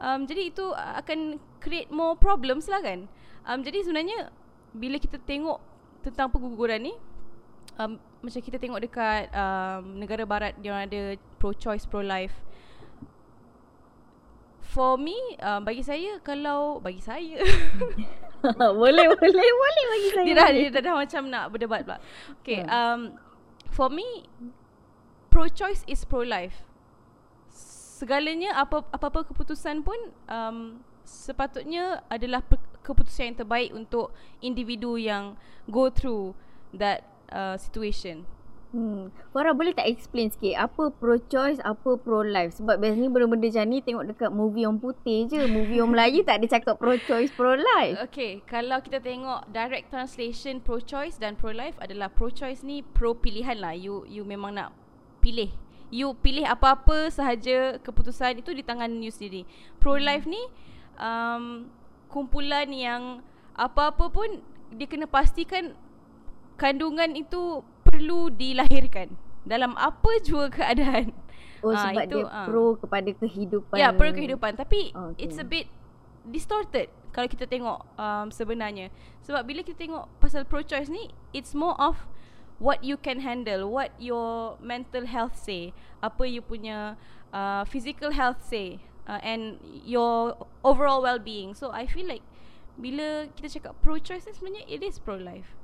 um, 0.00 0.20
jadi 0.24 0.48
itu 0.48 0.72
akan 0.74 1.38
create 1.60 1.92
more 1.92 2.16
problems 2.16 2.66
lah 2.66 2.80
kan. 2.82 3.06
Um, 3.44 3.62
jadi 3.62 3.84
sebenarnya 3.84 4.32
bila 4.72 4.96
kita 4.96 5.18
tengok 5.22 5.58
tentang 6.00 6.32
pengguguran 6.32 6.80
ni 6.88 6.94
um, 7.76 8.00
macam 8.20 8.40
kita 8.40 8.56
tengok 8.60 8.80
dekat 8.80 9.28
um, 9.32 10.00
negara 10.00 10.24
barat 10.24 10.52
dia 10.60 10.84
ada 10.84 11.16
pro 11.40 11.52
choice 11.56 11.88
pro 11.88 12.04
life 12.04 12.34
For 14.70 14.94
me 14.94 15.18
um, 15.42 15.66
bagi 15.66 15.82
saya 15.82 16.22
kalau 16.22 16.78
bagi 16.78 17.02
saya 17.02 17.42
boleh 18.80 19.06
boleh 19.12 19.48
boleh 19.52 19.84
bagi 19.90 20.08
saya. 20.14 20.24
Dia 20.26 20.34
dah 20.34 20.48
dia 20.52 20.68
dah, 20.72 20.82
dah 20.82 20.94
macam 20.96 21.22
nak 21.28 21.44
berdebat 21.52 21.80
pula. 21.84 21.98
Okay, 22.40 22.64
hmm. 22.64 22.70
um 22.70 23.00
for 23.70 23.88
me 23.92 24.26
pro 25.30 25.46
choice 25.46 25.84
is 25.86 26.02
pro 26.04 26.26
life. 26.26 26.66
segalanya 28.00 28.56
apa 28.56 28.80
apa-apa 28.96 29.28
keputusan 29.28 29.84
pun 29.84 30.00
um, 30.24 30.80
sepatutnya 31.04 32.00
adalah 32.08 32.40
pe- 32.40 32.80
keputusan 32.80 33.28
yang 33.28 33.38
terbaik 33.44 33.76
untuk 33.76 34.08
individu 34.40 34.96
yang 34.96 35.36
go 35.68 35.92
through 35.92 36.32
that 36.72 37.04
uh, 37.28 37.60
situation. 37.60 38.24
Hmm. 38.70 39.10
Farah 39.34 39.50
boleh 39.50 39.74
tak 39.74 39.90
explain 39.90 40.30
sikit 40.30 40.54
apa 40.54 40.94
pro-choice, 40.94 41.58
apa 41.66 41.98
pro-life? 41.98 42.54
Sebab 42.62 42.78
biasanya 42.78 43.10
benda-benda 43.10 43.50
macam 43.50 43.66
ni 43.66 43.78
tengok 43.82 44.04
dekat 44.14 44.30
movie 44.30 44.62
orang 44.62 44.78
putih 44.78 45.26
je. 45.26 45.42
Movie 45.50 45.82
orang 45.82 45.98
Melayu 45.98 46.22
tak 46.22 46.38
ada 46.38 46.46
cakap 46.46 46.78
pro-choice, 46.78 47.34
pro-life. 47.34 47.98
Okay, 48.06 48.46
kalau 48.46 48.78
kita 48.78 49.02
tengok 49.02 49.50
direct 49.50 49.90
translation 49.90 50.62
pro-choice 50.62 51.18
dan 51.18 51.34
pro-life 51.34 51.74
adalah 51.82 52.06
pro-choice 52.14 52.62
ni 52.62 52.86
pro 52.86 53.18
pilihan 53.18 53.58
lah. 53.58 53.74
You 53.74 54.06
you 54.06 54.22
memang 54.22 54.54
nak 54.54 54.70
pilih. 55.18 55.50
You 55.90 56.14
pilih 56.14 56.46
apa-apa 56.46 57.10
sahaja 57.10 57.82
keputusan 57.82 58.38
itu 58.38 58.54
di 58.54 58.62
tangan 58.62 59.02
you 59.02 59.10
sendiri. 59.10 59.42
Pro-life 59.82 60.30
ni 60.30 60.38
um, 60.94 61.66
kumpulan 62.06 62.70
yang 62.70 63.26
apa-apa 63.58 64.14
pun 64.14 64.46
dia 64.70 64.86
kena 64.86 65.10
pastikan 65.10 65.74
kandungan 66.54 67.18
itu 67.18 67.66
perlu 67.90 68.30
dilahirkan 68.30 69.18
dalam 69.42 69.74
apa 69.74 70.22
jua 70.22 70.46
keadaan. 70.46 71.10
Oh 71.60 71.74
Ah, 71.76 71.92
sebab 71.92 72.04
itu, 72.08 72.18
dia 72.22 72.30
ah. 72.30 72.46
pro 72.48 72.78
kepada 72.78 73.10
kehidupan. 73.12 73.76
Ya, 73.76 73.92
pro 73.92 74.08
kehidupan 74.14 74.56
tapi 74.56 74.94
Oh, 74.96 75.12
okay. 75.12 75.28
it's 75.28 75.36
a 75.36 75.44
bit 75.44 75.68
distorted 76.24 76.88
kalau 77.10 77.28
kita 77.28 77.44
tengok 77.44 77.84
um, 78.00 78.30
sebenarnya. 78.32 78.88
Sebab 79.26 79.44
bila 79.44 79.60
kita 79.60 79.76
tengok 79.76 80.08
pasal 80.22 80.46
pro 80.46 80.64
choice 80.64 80.88
ni 80.88 81.10
it's 81.36 81.52
more 81.52 81.76
of 81.76 82.08
what 82.62 82.80
you 82.84 82.96
can 82.96 83.20
handle, 83.24 83.68
what 83.68 83.92
your 84.00 84.56
mental 84.60 85.04
health 85.04 85.36
say, 85.36 85.72
apa 86.00 86.24
you 86.28 86.40
punya 86.40 86.96
uh, 87.32 87.64
physical 87.68 88.12
health 88.12 88.40
say 88.40 88.80
uh, 89.08 89.20
and 89.20 89.60
your 89.84 90.36
overall 90.64 91.04
well-being. 91.04 91.52
So 91.52 91.72
I 91.72 91.84
feel 91.84 92.08
like 92.08 92.24
bila 92.80 93.28
kita 93.36 93.60
cakap 93.60 93.72
pro 93.84 94.00
choice 94.00 94.24
ni 94.24 94.32
sebenarnya 94.32 94.64
it 94.64 94.80
is 94.80 94.96
pro 94.96 95.20
life. 95.20 95.59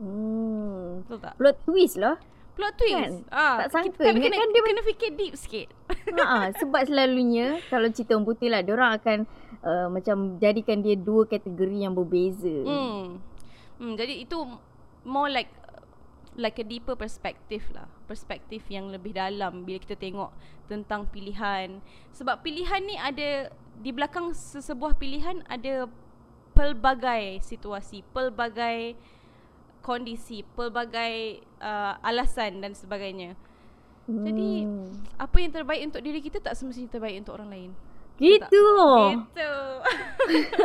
Hmm. 0.00 1.04
Betul 1.04 1.18
tak? 1.22 1.34
Plot 1.40 1.56
twist 1.64 1.96
lah. 1.96 2.16
Plot 2.56 2.74
twist. 2.80 2.96
Kan? 2.96 3.12
Ah, 3.28 3.64
Tak 3.64 3.68
sangka. 3.72 4.00
Kita, 4.00 4.16
kena, 4.16 4.16
Ingatkan 4.16 4.48
kena, 4.48 4.54
dia 4.54 4.62
kena 4.64 4.82
fikir 4.84 5.10
deep 5.16 5.34
sikit. 5.36 5.68
ha, 6.16 6.48
sebab 6.56 6.82
selalunya 6.88 7.60
kalau 7.68 7.88
cerita 7.92 8.16
orang 8.16 8.26
putih 8.28 8.48
lah, 8.48 8.60
orang 8.64 8.90
akan 8.96 9.18
uh, 9.60 9.88
macam 9.92 10.40
jadikan 10.40 10.80
dia 10.80 10.96
dua 10.96 11.28
kategori 11.28 11.76
yang 11.76 11.92
berbeza. 11.92 12.56
Hmm. 12.64 13.20
hmm. 13.80 13.92
Jadi 13.96 14.24
itu 14.24 14.38
more 15.04 15.28
like 15.28 15.52
like 16.36 16.56
a 16.60 16.64
deeper 16.64 16.96
perspective 16.96 17.64
lah. 17.72 17.88
Perspektif 18.08 18.64
yang 18.72 18.92
lebih 18.92 19.16
dalam 19.16 19.64
bila 19.64 19.80
kita 19.80 19.96
tengok 19.96 20.32
tentang 20.68 21.08
pilihan. 21.08 21.80
Sebab 22.12 22.44
pilihan 22.44 22.80
ni 22.84 22.96
ada 22.96 23.52
di 23.80 23.90
belakang 23.92 24.32
sesebuah 24.32 24.96
pilihan 24.96 25.44
ada 25.48 25.88
pelbagai 26.56 27.44
situasi, 27.44 28.00
pelbagai 28.16 28.96
kondisi, 29.86 30.42
pelbagai 30.58 31.46
uh, 31.62 31.94
alasan 32.02 32.58
dan 32.58 32.74
sebagainya. 32.74 33.38
Jadi 34.06 34.62
Hmm. 34.62 35.02
apa 35.18 35.36
yang 35.42 35.50
terbaik 35.50 35.82
untuk 35.82 36.02
diri 36.02 36.22
kita 36.22 36.38
tak 36.38 36.54
semestinya 36.54 36.94
terbaik 36.94 37.22
untuk 37.22 37.38
orang 37.38 37.50
lain. 37.50 37.70
Gitu. 38.22 38.66
Gitu. 39.12 39.52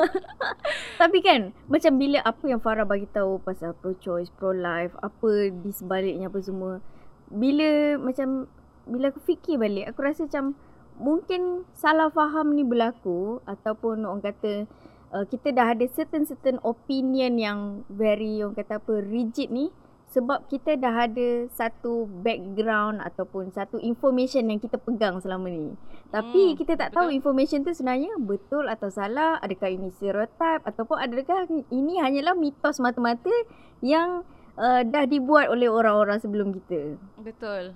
Tapi 1.01 1.17
kan 1.25 1.49
macam 1.67 1.93
bila 1.97 2.21
apa 2.21 2.43
yang 2.47 2.61
Farah 2.61 2.85
bagi 2.85 3.09
tahu 3.09 3.41
pasal 3.41 3.73
pro 3.75 3.97
choice, 3.97 4.29
pro 4.29 4.53
life, 4.53 4.93
apa 5.01 5.49
di 5.49 5.73
sebaliknya 5.73 6.29
apa 6.29 6.39
semua. 6.39 6.79
Bila 7.27 7.97
macam 7.97 8.45
bila 8.85 9.09
aku 9.09 9.19
fikir 9.25 9.57
balik, 9.57 9.89
aku 9.89 9.99
rasa 10.05 10.29
macam 10.29 10.53
mungkin 11.01 11.65
salah 11.73 12.13
faham 12.13 12.53
ni 12.53 12.61
berlaku 12.61 13.41
ataupun 13.49 14.05
orang 14.05 14.21
kata 14.21 14.69
uh, 15.11 15.25
kita 15.27 15.51
dah 15.51 15.75
ada 15.75 15.85
certain 15.91 16.23
certain 16.25 16.57
opinion 16.63 17.37
yang 17.37 17.59
very 17.91 18.39
orang 18.41 18.55
kata 18.55 18.79
apa 18.79 19.03
rigid 19.03 19.51
ni 19.51 19.69
sebab 20.11 20.43
kita 20.51 20.75
dah 20.75 21.07
ada 21.07 21.47
satu 21.55 22.03
background 22.03 22.99
ataupun 22.99 23.47
satu 23.55 23.79
information 23.79 24.51
yang 24.51 24.59
kita 24.59 24.75
pegang 24.75 25.23
selama 25.23 25.47
ni. 25.47 25.71
Tapi 26.11 26.51
Hmm, 26.51 26.57
kita 26.59 26.75
tak 26.75 26.91
tahu 26.91 27.07
betul. 27.07 27.15
information 27.15 27.63
tu 27.63 27.71
sebenarnya 27.71 28.19
betul 28.19 28.67
atau 28.67 28.91
salah, 28.91 29.39
adakah 29.39 29.71
ini 29.71 29.87
stereotype 29.87 30.67
ataupun 30.67 30.99
adakah 30.99 31.47
ini 31.71 32.03
hanyalah 32.03 32.35
mitos 32.35 32.83
mata-mata 32.83 33.31
yang 33.79 34.27
uh, 34.59 34.83
dah 34.83 35.07
dibuat 35.07 35.47
oleh 35.47 35.71
orang-orang 35.71 36.19
sebelum 36.19 36.51
kita. 36.59 36.99
Betul. 37.15 37.71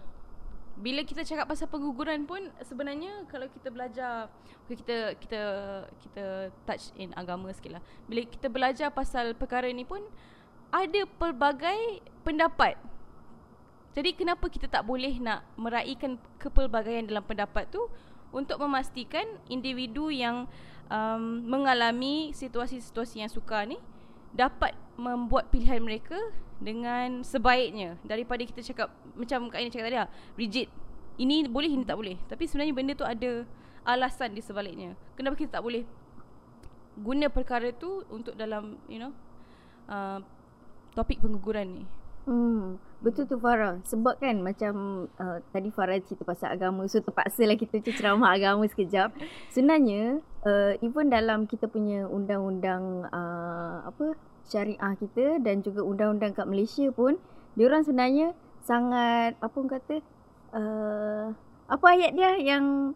Bila 0.75 1.08
kita 1.08 1.24
cakap 1.24 1.48
pasal 1.48 1.72
pengguguran 1.72 2.27
pun 2.27 2.51
sebenarnya 2.60 3.24
kalau 3.32 3.48
kita 3.48 3.72
belajar 3.72 4.27
okay, 4.67 4.75
kita 4.75 4.98
kita 5.24 5.41
kita 6.03 6.25
touch 6.67 6.91
in 7.00 7.15
agama 7.15 7.48
sikit 7.55 7.79
lah. 7.79 7.84
Bila 8.12 8.27
kita 8.27 8.51
belajar 8.51 8.91
pasal 8.91 9.32
perkara 9.39 9.72
ni 9.72 9.88
pun 9.88 10.03
ada 10.75 11.01
pelbagai 11.15 12.03
pendapat. 12.27 12.75
Jadi 13.96 14.12
kenapa 14.12 14.51
kita 14.51 14.67
tak 14.67 14.84
boleh 14.84 15.15
nak 15.24 15.48
meraihkan 15.55 16.20
kepelbagaian 16.36 17.08
dalam 17.08 17.24
pendapat 17.24 17.72
tu 17.72 17.79
untuk 18.36 18.60
memastikan 18.60 19.24
individu 19.48 20.12
yang 20.12 20.44
um, 20.91 21.48
mengalami 21.48 22.36
situasi-situasi 22.36 23.24
yang 23.24 23.32
sukar 23.32 23.63
ni 23.63 23.79
dapat 24.36 24.75
membuat 24.96 25.52
pilihan 25.52 25.84
mereka 25.84 26.18
dengan 26.60 27.22
sebaiknya 27.22 28.00
daripada 28.08 28.42
kita 28.48 28.64
cakap 28.64 28.88
macam 29.16 29.52
Kak 29.52 29.60
Aini 29.60 29.72
cakap 29.72 29.92
tadi 29.92 30.00
lah 30.00 30.10
rigid 30.40 30.68
ini 31.20 31.48
boleh 31.48 31.72
ini 31.72 31.84
tak 31.84 32.00
boleh 32.00 32.16
tapi 32.32 32.48
sebenarnya 32.48 32.74
benda 32.75 32.94
tu 32.96 33.04
ada 33.04 33.44
alasan 33.84 34.32
di 34.32 34.40
sebaliknya 34.40 34.96
kenapa 35.20 35.36
kita 35.36 35.60
tak 35.60 35.64
boleh 35.64 35.84
guna 36.96 37.28
perkara 37.28 37.75
tu 37.75 38.08
untuk 38.08 38.40
dalam 38.40 38.80
you 38.88 39.04
know 39.04 39.12
uh, 39.92 40.24
topik 40.96 41.20
pengguguran 41.20 41.84
ni 41.84 41.86
Hmm, 42.25 42.82
betul 43.06 43.30
tu 43.30 43.38
Farah. 43.38 43.78
Sebab 43.86 44.18
kan 44.18 44.42
macam 44.42 45.06
uh, 45.22 45.38
tadi 45.54 45.70
Farah 45.70 46.02
cerita 46.02 46.25
pasal 46.25 46.58
agama. 46.58 46.90
So 46.90 46.98
terpaksa 46.98 47.46
lah 47.46 47.54
kita 47.54 47.78
ceramah 47.86 48.34
agama 48.34 48.66
sekejap. 48.66 49.14
Sebenarnya 49.54 50.25
uh, 50.42 50.74
even 50.82 51.14
dalam 51.14 51.46
kita 51.46 51.70
punya 51.70 52.10
undang-undang 52.10 53.06
uh, 53.14 53.86
apa 53.86 54.18
syariah 54.46 54.94
kita 54.98 55.42
dan 55.42 55.66
juga 55.66 55.82
undang-undang 55.82 56.34
kat 56.38 56.46
Malaysia 56.46 56.88
pun 56.94 57.18
diorang 57.58 57.82
sebenarnya 57.82 58.34
sangat 58.66 59.38
apa 59.42 59.56
orang 59.56 59.72
kata 59.78 59.96
uh, 60.54 61.25
apa 61.66 61.86
ayat 61.90 62.12
dia 62.14 62.38
yang 62.38 62.94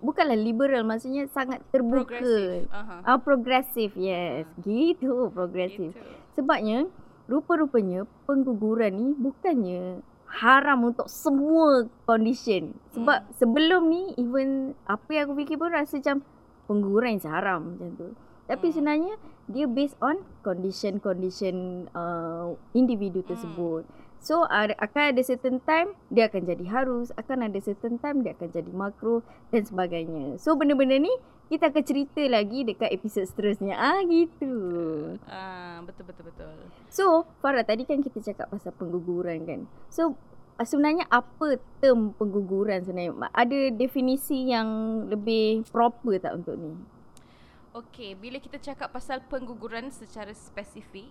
bukanlah 0.00 0.36
liberal 0.36 0.80
maksudnya 0.84 1.28
sangat 1.28 1.60
terbuka. 1.68 2.16
progresif 2.16 2.64
Ah 3.04 3.16
progresif 3.20 3.90
yes. 3.96 4.48
Gitu 4.64 5.28
progresif. 5.32 5.92
gitu. 5.92 6.00
Sebabnya 6.40 6.88
rupa-rupanya 7.28 8.08
pengguguran 8.24 8.92
ni 8.96 9.08
bukannya 9.14 10.00
haram 10.30 10.88
untuk 10.88 11.10
semua 11.10 11.84
condition. 12.06 12.72
Sebab 12.96 13.18
Hmm. 13.26 13.32
sebelum 13.36 13.82
ni 13.90 14.14
even 14.16 14.72
apa 14.86 15.10
yang 15.10 15.30
aku 15.30 15.42
fikir 15.44 15.58
pun 15.58 15.70
rasa 15.74 15.98
macam 16.00 16.22
pengguguran 16.70 17.18
is 17.18 17.26
haram 17.26 17.74
macam 17.76 17.90
tu. 17.98 18.08
Tapi 18.50 18.66
Hmm. 18.66 18.74
sebenarnya 18.74 19.14
dia 19.46 19.70
based 19.70 19.94
on 20.02 20.26
condition-condition 20.42 21.86
uh, 21.94 22.58
individu 22.74 23.22
tersebut. 23.22 23.86
So 24.20 24.44
ada, 24.50 24.76
akan 24.76 25.16
ada 25.16 25.22
certain 25.24 25.62
time 25.64 25.96
dia 26.10 26.28
akan 26.28 26.44
jadi 26.44 26.64
harus, 26.68 27.08
akan 27.14 27.46
ada 27.48 27.56
certain 27.62 27.96
time 27.96 28.20
dia 28.20 28.34
akan 28.36 28.50
jadi 28.52 28.70
makruh 28.74 29.22
dan 29.48 29.62
sebagainya. 29.64 30.36
So 30.36 30.58
benda-benda 30.58 31.00
ni 31.00 31.08
kita 31.48 31.72
akan 31.72 31.82
cerita 31.82 32.22
lagi 32.30 32.62
dekat 32.62 32.92
episod 32.94 33.24
seterusnya. 33.26 33.74
Ah 33.74 34.02
gitu. 34.04 34.54
Ah 35.24 35.80
betul 35.82 36.04
betul 36.06 36.24
betul. 36.30 36.54
So, 36.92 37.26
Farah 37.42 37.66
tadi 37.66 37.86
kan 37.86 38.02
kita 38.02 38.20
cakap 38.20 38.50
pasal 38.50 38.70
pengguguran 38.76 39.46
kan. 39.48 39.60
So, 39.90 40.14
ah, 40.60 40.66
sebenarnya 40.68 41.08
apa 41.10 41.58
term 41.82 42.14
pengguguran 42.14 42.84
sebenarnya? 42.86 43.30
Ada 43.34 43.72
definisi 43.74 44.52
yang 44.52 44.68
lebih 45.08 45.64
proper 45.70 46.20
tak 46.22 46.44
untuk 46.44 46.54
ni? 46.60 46.76
Okey, 47.70 48.18
bila 48.18 48.42
kita 48.42 48.58
cakap 48.58 48.90
pasal 48.90 49.22
pengguguran 49.30 49.94
secara 49.94 50.34
spesifik, 50.34 51.06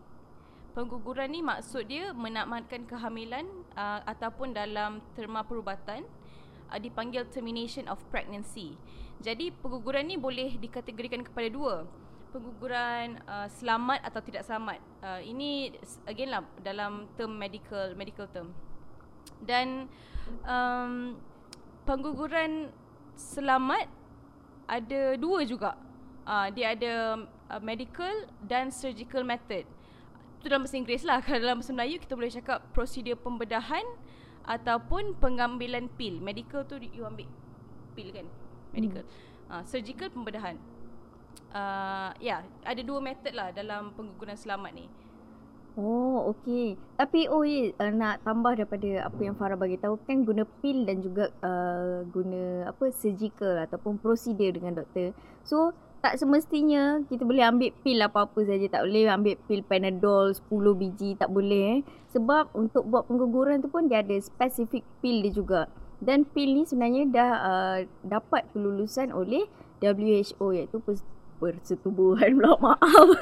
pengguguran 0.75 1.31
ni 1.31 1.39
maksud 1.39 1.87
dia 1.87 2.11
menamatkan 2.11 2.83
kehamilan 2.83 3.47
uh, 3.79 4.03
ataupun 4.03 4.51
dalam 4.51 4.99
terma 5.15 5.39
perubatan 5.47 6.03
uh, 6.67 6.75
dipanggil 6.75 7.23
termination 7.31 7.87
of 7.87 7.95
pregnancy. 8.11 8.75
Jadi 9.23 9.55
pengguguran 9.55 10.11
ni 10.11 10.19
boleh 10.19 10.59
dikategorikan 10.59 11.23
kepada 11.23 11.47
dua. 11.47 11.87
Pengguguran 12.35 13.23
uh, 13.23 13.47
selamat 13.47 14.03
atau 14.03 14.19
tidak 14.19 14.43
selamat. 14.43 14.83
Uh, 14.99 15.23
ini 15.23 15.71
again 16.11 16.27
lah 16.27 16.43
dalam 16.59 17.07
term 17.15 17.39
medical 17.39 17.95
medical 17.95 18.27
term. 18.35 18.51
Dan 19.39 19.87
um, 20.43 21.15
pengguguran 21.87 22.67
selamat 23.15 23.87
ada 24.67 25.15
dua 25.15 25.47
juga. 25.47 25.87
Uh, 26.29 26.53
dia 26.53 26.77
ada 26.77 27.25
uh, 27.49 27.61
medical 27.65 28.29
dan 28.45 28.69
surgical 28.69 29.25
method. 29.25 29.65
Itu 30.37 30.45
dalam 30.45 30.61
bahasa 30.61 30.77
Inggeris 30.77 31.01
lah. 31.01 31.17
Kalau 31.25 31.41
dalam 31.41 31.57
bahasa 31.57 31.73
Melayu 31.73 31.97
kita 31.97 32.13
boleh 32.13 32.29
cakap 32.29 32.61
prosedur 32.69 33.17
pembedahan 33.17 33.81
ataupun 34.45 35.17
pengambilan 35.17 35.89
pil. 35.97 36.21
Medical 36.21 36.69
tu 36.69 36.77
you 36.93 37.01
ambil 37.01 37.25
pil 37.97 38.13
kan. 38.13 38.29
medical. 38.69 39.01
Uh, 39.49 39.65
surgical 39.65 40.13
pembedahan. 40.13 40.61
Uh, 41.49 42.13
ya, 42.21 42.45
yeah, 42.45 42.61
ada 42.61 42.85
dua 42.85 43.01
method 43.01 43.33
lah 43.33 43.49
dalam 43.49 43.89
pengguguran 43.97 44.37
selamat 44.37 44.77
ni. 44.77 44.85
Oh, 45.79 46.35
okey. 46.35 46.77
Tapi 46.97 47.25
oh 47.31 47.41
ya, 47.41 47.73
uh, 47.81 47.89
nak 47.89 48.21
tambah 48.21 48.53
daripada 48.53 49.09
apa 49.09 49.19
yang 49.21 49.33
Farah 49.33 49.57
bagi 49.57 49.81
tahu 49.81 49.97
kan 50.05 50.21
guna 50.21 50.45
pil 50.59 50.85
dan 50.85 51.01
juga 51.01 51.33
uh, 51.41 52.05
guna 52.09 52.69
apa 52.69 52.93
surgical 52.93 53.65
ataupun 53.65 53.97
prosedur 53.97 54.53
dengan 54.53 54.81
doktor. 54.81 55.17
So, 55.41 55.73
tak 55.99 56.15
semestinya 56.15 57.03
kita 57.11 57.27
boleh 57.27 57.43
ambil 57.43 57.71
pil 57.83 57.99
apa-apa 57.99 58.39
saja. 58.47 58.65
Tak 58.71 58.87
boleh 58.87 59.11
ambil 59.11 59.35
pil 59.47 59.61
Panadol 59.63 60.31
10 60.31 60.79
biji, 60.79 61.19
tak 61.19 61.29
boleh 61.31 61.63
eh. 61.77 61.79
Sebab 62.15 62.55
untuk 62.55 62.87
buat 62.87 63.05
pengguguran 63.05 63.59
tu 63.59 63.67
pun 63.67 63.91
dia 63.91 63.99
ada 63.99 64.15
spesifik 64.19 64.87
pil 65.03 65.21
dia 65.21 65.33
juga. 65.35 65.61
Dan 65.99 66.23
pil 66.23 66.55
ni 66.55 66.63
sebenarnya 66.63 67.03
dah 67.11 67.31
uh, 67.43 67.77
dapat 68.07 68.47
kelulusan 68.55 69.11
oleh 69.11 69.43
WHO 69.83 70.55
iaitu 70.55 70.79
Persetubuhan 71.39 72.35
pula 72.35 72.55
maaf. 72.63 73.09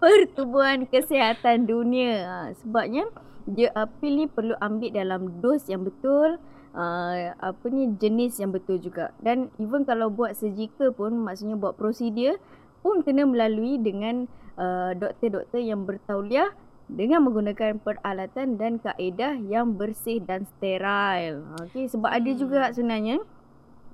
Pertubuhan 0.00 0.88
Kesihatan 0.88 1.68
Dunia. 1.68 2.24
Ha, 2.24 2.36
sebabnya 2.56 3.08
dia 3.48 3.72
uh, 3.76 3.88
pil 4.00 4.20
ni 4.20 4.26
perlu 4.28 4.56
ambil 4.60 4.92
dalam 4.92 5.40
dos 5.40 5.64
yang 5.68 5.84
betul. 5.84 6.40
Uh, 6.78 7.34
apa 7.42 7.66
ni 7.74 7.90
jenis 7.98 8.38
yang 8.38 8.54
betul 8.54 8.78
juga. 8.78 9.10
Dan 9.18 9.50
even 9.58 9.82
kalau 9.82 10.14
buat 10.14 10.38
surgical 10.38 10.94
pun 10.94 11.10
maksudnya 11.18 11.58
buat 11.58 11.74
prosedur 11.74 12.38
pun 12.86 13.02
kena 13.02 13.26
melalui 13.26 13.82
dengan 13.82 14.30
uh, 14.54 14.94
doktor-doktor 14.94 15.58
yang 15.58 15.82
bertauliah 15.82 16.54
dengan 16.88 17.26
menggunakan 17.26 17.82
peralatan 17.82 18.56
dan 18.56 18.78
kaedah 18.78 19.36
yang 19.42 19.74
bersih 19.74 20.22
dan 20.22 20.46
steril. 20.56 21.44
Okey 21.66 21.90
sebab 21.90 22.14
ada 22.14 22.30
juga 22.32 22.70
hmm. 22.70 22.74
sebenarnya 22.78 23.16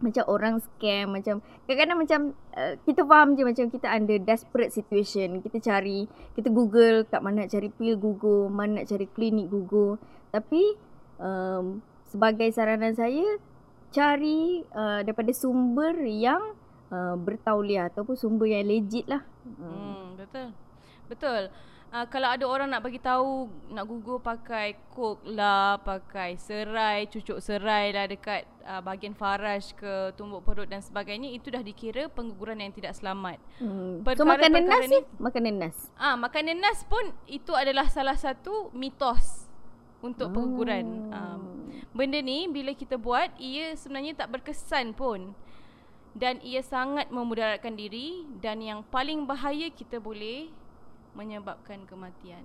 macam 0.02 0.24
orang 0.26 0.60
scam 0.60 1.16
macam 1.16 1.40
kadang-kadang 1.64 1.98
macam 1.98 2.20
uh, 2.58 2.74
kita 2.84 3.02
faham 3.08 3.38
je 3.38 3.42
macam 3.46 3.66
kita 3.72 3.86
under 3.88 4.18
desperate 4.20 4.74
situation 4.74 5.40
kita 5.40 5.62
cari 5.62 6.10
kita 6.36 6.52
google 6.52 7.08
kat 7.08 7.24
mana 7.24 7.46
nak 7.46 7.50
cari 7.54 7.72
pil 7.72 7.96
google 7.96 8.52
mana 8.52 8.82
nak 8.82 8.86
cari 8.90 9.06
klinik 9.08 9.48
google 9.48 9.96
tapi 10.28 10.76
um, 11.22 11.80
sebagai 12.14 12.49
saranan 12.54 12.94
saya 12.94 13.26
cari 13.90 14.62
uh, 14.71 15.02
daripada 15.02 15.35
sumber 15.35 15.99
yang 16.06 16.54
uh, 16.94 17.18
bertauliah 17.18 17.90
ataupun 17.90 18.14
sumber 18.14 18.54
yang 18.54 18.71
legit 18.71 19.11
lah 19.11 19.26
hmm, 19.42 20.14
betul 20.14 20.54
betul 21.11 21.50
uh, 21.94 22.06
kalau 22.11 22.28
ada 22.30 22.44
orang 22.47 22.68
nak 22.71 22.83
bagi 22.83 22.99
tahu 22.99 23.47
nak 23.71 23.87
google 23.87 24.18
pakai 24.18 24.75
coke 24.90 25.23
lah, 25.30 25.78
pakai 25.78 26.35
serai, 26.35 27.06
cucuk 27.06 27.38
serai 27.38 27.94
lah 27.94 28.11
dekat 28.11 28.42
uh, 28.66 28.83
bahagian 28.83 29.14
faraj 29.14 29.71
ke 29.78 30.11
tumbuk 30.18 30.42
perut 30.42 30.66
dan 30.66 30.83
sebagainya 30.83 31.30
itu 31.30 31.54
dah 31.54 31.62
dikira 31.62 32.11
pengguguran 32.11 32.59
yang 32.59 32.75
tidak 32.75 32.99
selamat. 32.99 33.38
Hmm. 33.62 34.02
so 34.18 34.26
makanan 34.26 34.66
nas 34.66 34.87
ni 34.90 35.00
makanan 35.23 35.54
nas. 35.59 35.76
Ah, 35.94 36.18
makanan 36.18 36.59
nas 36.59 36.83
pun 36.87 37.14
itu 37.30 37.54
adalah 37.54 37.87
salah 37.87 38.18
satu 38.18 38.75
mitos 38.75 39.43
untuk 40.04 40.37
pengguguran. 40.37 40.84
Um, 41.08 41.42
benda 41.96 42.20
ni 42.20 42.44
bila 42.52 42.76
kita 42.76 43.00
buat 43.00 43.32
ia 43.40 43.73
sebenarnya 43.73 44.12
tak 44.20 44.37
berkesan 44.37 44.92
pun 44.92 45.32
dan 46.14 46.38
ia 46.44 46.61
sangat 46.62 47.08
memudaratkan 47.11 47.75
diri 47.75 48.28
dan 48.38 48.61
yang 48.61 48.84
paling 48.92 49.25
bahaya 49.25 49.66
kita 49.73 49.99
boleh 49.99 50.52
menyebabkan 51.16 51.82
kematian. 51.88 52.44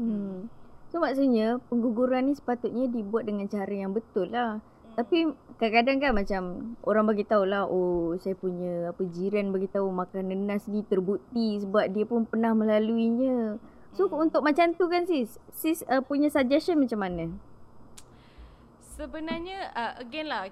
Hmm. 0.00 0.48
So 0.88 1.02
maksudnya 1.02 1.58
pengguguran 1.68 2.30
ni 2.30 2.38
sepatutnya 2.38 2.86
dibuat 2.88 3.26
dengan 3.26 3.50
cara 3.50 3.74
yang 3.74 3.92
betul 3.92 4.30
lah. 4.30 4.62
Hmm. 4.62 4.94
Tapi 4.94 5.18
kadang-kadang 5.58 5.98
kan 6.00 6.12
macam 6.14 6.42
orang 6.86 7.04
bagi 7.10 7.24
tahu 7.26 7.44
lah 7.44 7.68
oh 7.68 8.16
saya 8.22 8.38
punya 8.38 8.94
apa 8.94 9.02
jiran 9.10 9.52
bagi 9.52 9.68
tahu 9.68 9.90
makanan 9.90 10.46
nas 10.48 10.64
ni 10.70 10.86
terbukti 10.86 11.60
sebab 11.60 11.90
dia 11.92 12.04
pun 12.08 12.24
pernah 12.24 12.54
melaluinya. 12.56 13.58
So 13.94 14.10
hmm. 14.10 14.26
untuk 14.28 14.42
macam 14.42 14.74
tu 14.74 14.90
kan 14.90 15.06
sis, 15.06 15.38
sis 15.54 15.86
uh, 15.86 16.02
punya 16.02 16.26
suggestion 16.26 16.82
macam 16.82 16.98
mana? 16.98 17.24
Sebenarnya 18.94 19.70
uh, 19.74 19.92
again 20.02 20.26
lah 20.30 20.50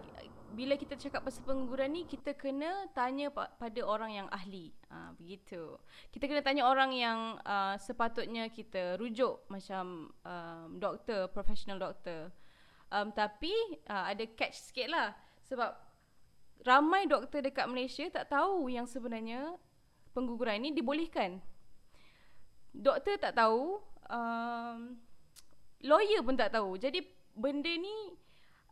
bila 0.53 0.77
kita 0.77 1.01
cakap 1.01 1.25
pasal 1.25 1.43
pengguguran 1.49 1.97
ni 1.97 2.03
kita 2.05 2.37
kena 2.37 2.87
tanya 2.93 3.33
pa- 3.33 3.51
pada 3.57 3.81
orang 3.83 4.13
yang 4.13 4.29
ahli. 4.29 4.69
Ha, 4.93 5.17
begitu. 5.17 5.81
Kita 6.13 6.29
kena 6.29 6.45
tanya 6.45 6.69
orang 6.69 6.93
yang 6.93 7.41
uh, 7.41 7.75
sepatutnya 7.81 8.53
kita 8.53 9.01
rujuk 9.01 9.49
macam 9.49 10.13
um, 10.23 10.69
doktor, 10.77 11.33
professional 11.33 11.81
doktor. 11.81 12.29
Um, 12.93 13.09
tapi 13.17 13.53
uh, 13.89 14.13
ada 14.13 14.29
catch 14.37 14.69
sikit 14.69 14.93
lah 14.93 15.17
sebab 15.49 15.73
ramai 16.69 17.09
doktor 17.09 17.41
dekat 17.41 17.65
Malaysia 17.65 18.05
tak 18.13 18.29
tahu 18.29 18.69
yang 18.69 18.85
sebenarnya 18.85 19.57
pengguguran 20.13 20.61
ni 20.61 20.77
dibolehkan. 20.77 21.41
Doktor 22.73 23.21
tak 23.21 23.37
tahu, 23.37 23.79
um, 24.09 24.97
lawyer 25.85 26.21
pun 26.25 26.37
tak 26.37 26.57
tahu. 26.57 26.81
Jadi 26.81 27.05
benda 27.37 27.69
ni 27.69 28.17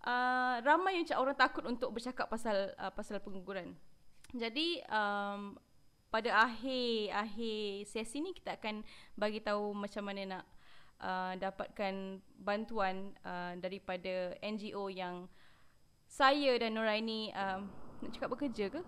uh, 0.04 0.60
ramai 0.64 1.00
macam 1.00 1.16
orang 1.20 1.36
takut 1.36 1.64
untuk 1.68 1.92
bercakap 1.92 2.28
pasal 2.28 2.72
uh, 2.80 2.92
pasal 2.92 3.20
pengguguran. 3.20 3.76
Jadi 4.32 4.80
um, 4.88 5.58
pada 6.10 6.46
akhir 6.46 7.14
akhir 7.14 7.86
sesi 7.86 8.18
ni 8.18 8.34
kita 8.34 8.58
akan 8.58 8.82
bagi 9.14 9.42
tahu 9.42 9.74
macam 9.74 10.02
mana 10.06 10.38
nak 10.38 10.44
uh, 11.02 11.32
dapatkan 11.38 12.18
bantuan 12.38 13.14
uh, 13.22 13.54
daripada 13.58 14.34
NGO 14.42 14.90
yang 14.90 15.30
saya 16.10 16.58
dan 16.58 16.74
Nuraini 16.74 17.30
um, 17.30 17.70
nak 18.02 18.10
cakap 18.10 18.34
bekerja 18.34 18.66
ke? 18.74 18.82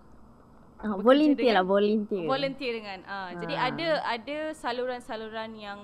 Uh, 0.83 0.99
volunteer 0.99 1.55
lah 1.55 1.63
volunteer. 1.63 2.27
Volunteer 2.27 2.83
dengan 2.83 2.99
uh, 3.07 3.31
uh. 3.31 3.39
jadi 3.39 3.55
ada 3.55 3.87
ada 4.03 4.37
saluran-saluran 4.51 5.55
yang 5.55 5.79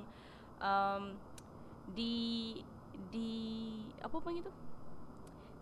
um, 0.60 1.16
di 1.96 2.60
di 3.08 3.32
apa 4.04 4.20
panggil 4.20 4.44
tu? 4.44 4.52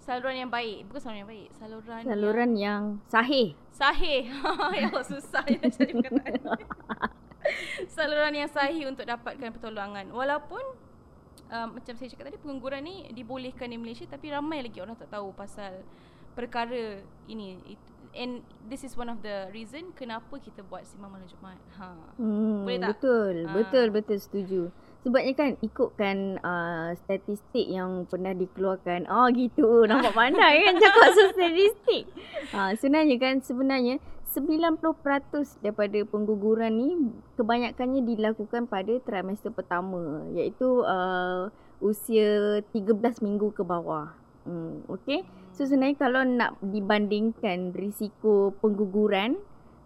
saluran 0.07 0.39
yang 0.39 0.47
baik 0.47 0.87
bukan 0.87 1.01
saluran 1.03 1.19
yang 1.19 1.29
baik 1.35 1.49
saluran 1.59 2.01
saluran 2.07 2.49
yang, 2.55 2.59
yang 2.63 2.83
sahih 3.11 3.47
sahih 3.75 4.31
ya 4.79 4.87
susah 5.03 5.43
ya 5.43 5.59
cari 5.67 5.93
perkataan 5.99 6.63
saluran 7.95 8.31
yang 8.31 8.47
sahih 8.47 8.87
untuk 8.87 9.03
dapatkan 9.03 9.51
pertolongan 9.51 10.07
walaupun 10.15 10.63
um, 11.51 11.75
macam 11.75 11.91
saya 11.99 12.07
cakap 12.07 12.31
tadi 12.31 12.39
pengangguran 12.39 12.87
ni 12.87 13.11
dibolehkan 13.11 13.67
di 13.67 13.75
Malaysia 13.75 14.07
tapi 14.07 14.31
ramai 14.31 14.63
lagi 14.63 14.79
orang 14.79 14.95
tak 14.95 15.11
tahu 15.11 15.35
pasal 15.35 15.83
perkara 16.39 17.03
ini 17.27 17.59
and 18.17 18.41
this 18.65 18.81
is 18.81 18.97
one 18.97 19.07
of 19.07 19.21
the 19.21 19.47
reason 19.53 19.93
kenapa 19.93 20.41
kita 20.41 20.65
buat 20.65 20.83
simbang 20.83 21.13
malam 21.13 21.29
Jumaat 21.29 21.61
ha 21.77 21.93
hmm, 22.17 22.65
boleh 22.65 22.79
tak 22.81 22.89
betul 22.97 23.35
ha. 23.45 23.53
betul 23.53 23.85
betul 23.93 24.17
setuju 24.17 24.61
Sebabnya 25.07 25.33
kan 25.39 25.55
ikutkan 25.63 26.35
uh, 26.43 26.91
statistik 27.05 27.63
yang 27.63 28.03
pernah 28.11 28.35
dikeluarkan. 28.35 29.07
Oh 29.07 29.31
gitu. 29.31 29.87
Nampak 29.87 30.11
pandai 30.11 30.67
kan 30.67 30.75
cakap 30.83 31.15
statistik. 31.31 32.03
Uh, 32.51 32.75
sebenarnya 32.75 33.15
kan 33.15 33.39
sebenarnya 33.39 34.03
90% 34.35 35.63
daripada 35.63 35.99
pengguguran 36.03 36.71
ni 36.75 36.89
kebanyakannya 37.39 38.03
dilakukan 38.03 38.67
pada 38.67 38.99
trimester 38.99 39.55
pertama 39.55 40.27
iaitu 40.35 40.83
uh, 40.83 41.47
usia 41.79 42.59
13 42.75 43.23
minggu 43.23 43.55
ke 43.55 43.63
bawah. 43.63 44.11
Hmm, 44.47 44.87
okay. 44.87 45.27
So 45.51 45.67
sebenarnya 45.67 45.99
kalau 45.99 46.23
nak 46.23 46.55
dibandingkan 46.63 47.75
risiko 47.75 48.55
pengguguran 48.63 49.35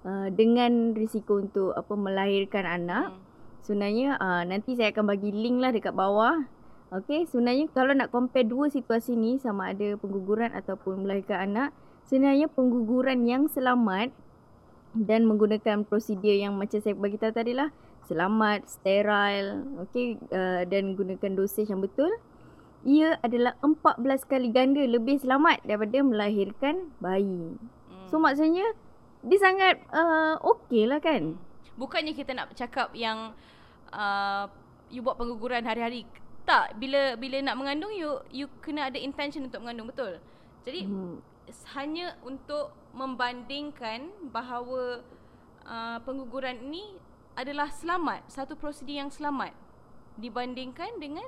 uh, 0.06 0.30
dengan 0.30 0.93
risiko 0.93 1.41
untuk 1.41 1.74
apa 1.74 1.93
melahirkan 1.97 2.69
anak 2.69 3.06
hmm 3.10 3.32
sebenarnya 3.65 4.17
uh, 4.17 4.43
nanti 4.45 4.76
saya 4.76 4.91
akan 4.91 5.06
bagi 5.08 5.30
link 5.32 5.62
lah 5.62 5.71
dekat 5.71 5.93
bawah. 5.93 6.43
Okay, 6.91 7.24
sebenarnya 7.24 7.71
kalau 7.71 7.95
nak 7.95 8.12
compare 8.12 8.43
dua 8.43 8.67
situasi 8.67 9.15
ni 9.15 9.39
sama 9.39 9.71
ada 9.71 9.95
pengguguran 9.95 10.52
ataupun 10.52 11.08
melahirkan 11.08 11.47
anak, 11.47 11.69
sebenarnya 12.04 12.52
pengguguran 12.52 13.24
yang 13.24 13.47
selamat 13.47 14.12
dan 14.91 15.24
menggunakan 15.24 15.88
prosedur 15.88 16.36
yang 16.36 16.52
macam 16.60 16.84
saya 16.84 16.91
bagi 16.91 17.15
tahu 17.15 17.32
tadi 17.32 17.56
lah, 17.56 17.71
selamat, 18.12 18.67
steril, 18.67 19.63
okay, 19.80 20.19
uh, 20.36 20.67
dan 20.67 21.00
gunakan 21.00 21.32
dosage 21.32 21.71
yang 21.71 21.80
betul, 21.80 22.12
ia 22.82 23.17
adalah 23.22 23.54
14 23.62 24.02
kali 24.26 24.50
ganda 24.50 24.82
lebih 24.82 25.22
selamat 25.22 25.62
daripada 25.65 26.02
melahirkan 26.02 26.89
bayi. 26.98 27.58
So 28.10 28.17
hmm. 28.17 28.24
maksudnya 28.26 28.67
dia 29.22 29.38
sangat 29.38 29.86
uh, 29.94 30.41
okey 30.41 30.89
lah 30.89 30.98
kan? 30.98 31.38
Bukannya 31.78 32.17
kita 32.17 32.34
nak 32.34 32.54
cakap 32.58 32.89
yang 32.98 33.38
uh, 33.94 34.50
you 34.89 35.06
buat 35.06 35.15
pengguguran 35.15 35.63
hari-hari 35.63 36.04
tak 36.44 36.76
bila 36.82 37.15
bila 37.15 37.38
nak 37.39 37.56
mengandung 37.56 37.94
you 37.94 38.17
you 38.34 38.50
kena 38.60 38.89
ada 38.89 38.98
intention 38.98 39.46
untuk 39.46 39.62
mengandung 39.62 39.88
betul 39.88 40.17
jadi 40.65 40.89
hmm. 40.89 41.22
hanya 41.78 42.17
untuk 42.26 42.74
membandingkan 42.91 44.10
bahawa 44.34 45.06
uh, 45.63 45.98
pengguguran 46.04 46.58
ini 46.65 46.98
adalah 47.38 47.72
selamat 47.72 48.28
satu 48.28 48.58
prosedur 48.60 49.00
yang 49.06 49.13
selamat 49.13 49.56
dibandingkan 50.20 51.00
dengan 51.00 51.24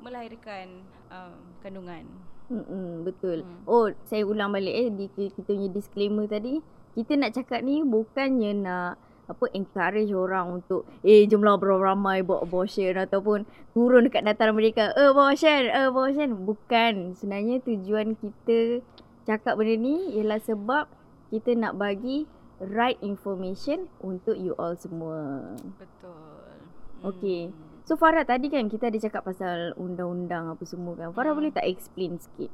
melahirkan 0.00 0.84
uh, 1.12 1.36
kandungan 1.60 2.04
Mm-mm, 2.50 3.06
betul. 3.06 3.46
Hmm. 3.46 3.62
Oh, 3.62 3.86
saya 4.10 4.26
ulang 4.26 4.50
balik 4.50 4.74
eh 4.74 4.88
di 4.90 5.06
kita 5.06 5.54
punya 5.54 5.70
disclaimer 5.70 6.26
tadi. 6.26 6.58
Kita 6.98 7.14
nak 7.14 7.38
cakap 7.38 7.62
ni 7.62 7.86
bukannya 7.86 8.50
nak 8.58 8.98
apa 9.30 9.46
encourage 9.54 10.10
orang 10.10 10.58
untuk 10.58 10.82
eh 11.06 11.22
jomlah 11.30 11.54
beramai 11.54 12.26
buat 12.26 12.42
abortion 12.42 12.98
ataupun 12.98 13.46
turun 13.70 14.10
dekat 14.10 14.26
dataran 14.26 14.58
mereka 14.58 14.90
eh 14.98 15.14
abortion 15.14 15.70
eh 15.70 15.86
abortion 15.86 16.42
bukan 16.42 17.14
sebenarnya 17.14 17.62
tujuan 17.62 18.18
kita 18.18 18.82
cakap 19.30 19.54
benda 19.54 19.78
ni 19.78 20.18
ialah 20.18 20.42
sebab 20.42 20.90
kita 21.30 21.54
nak 21.54 21.78
bagi 21.78 22.26
right 22.58 22.98
information 23.06 23.86
untuk 24.02 24.34
you 24.34 24.58
all 24.58 24.74
semua 24.74 25.54
Betul. 25.78 26.58
Okay. 27.06 27.54
Hmm. 27.54 27.69
So 27.84 27.96
Farah 27.98 28.22
tadi 28.22 28.52
kan 28.52 28.68
kita 28.70 28.88
ada 28.92 28.98
cakap 29.00 29.26
pasal 29.26 29.74
undang-undang 29.74 30.52
apa 30.52 30.64
semua 30.68 30.94
kan. 30.94 31.10
Farah 31.10 31.32
Hmm. 31.32 31.38
boleh 31.42 31.52
tak 31.52 31.66
explain 31.66 32.20
sikit? 32.20 32.50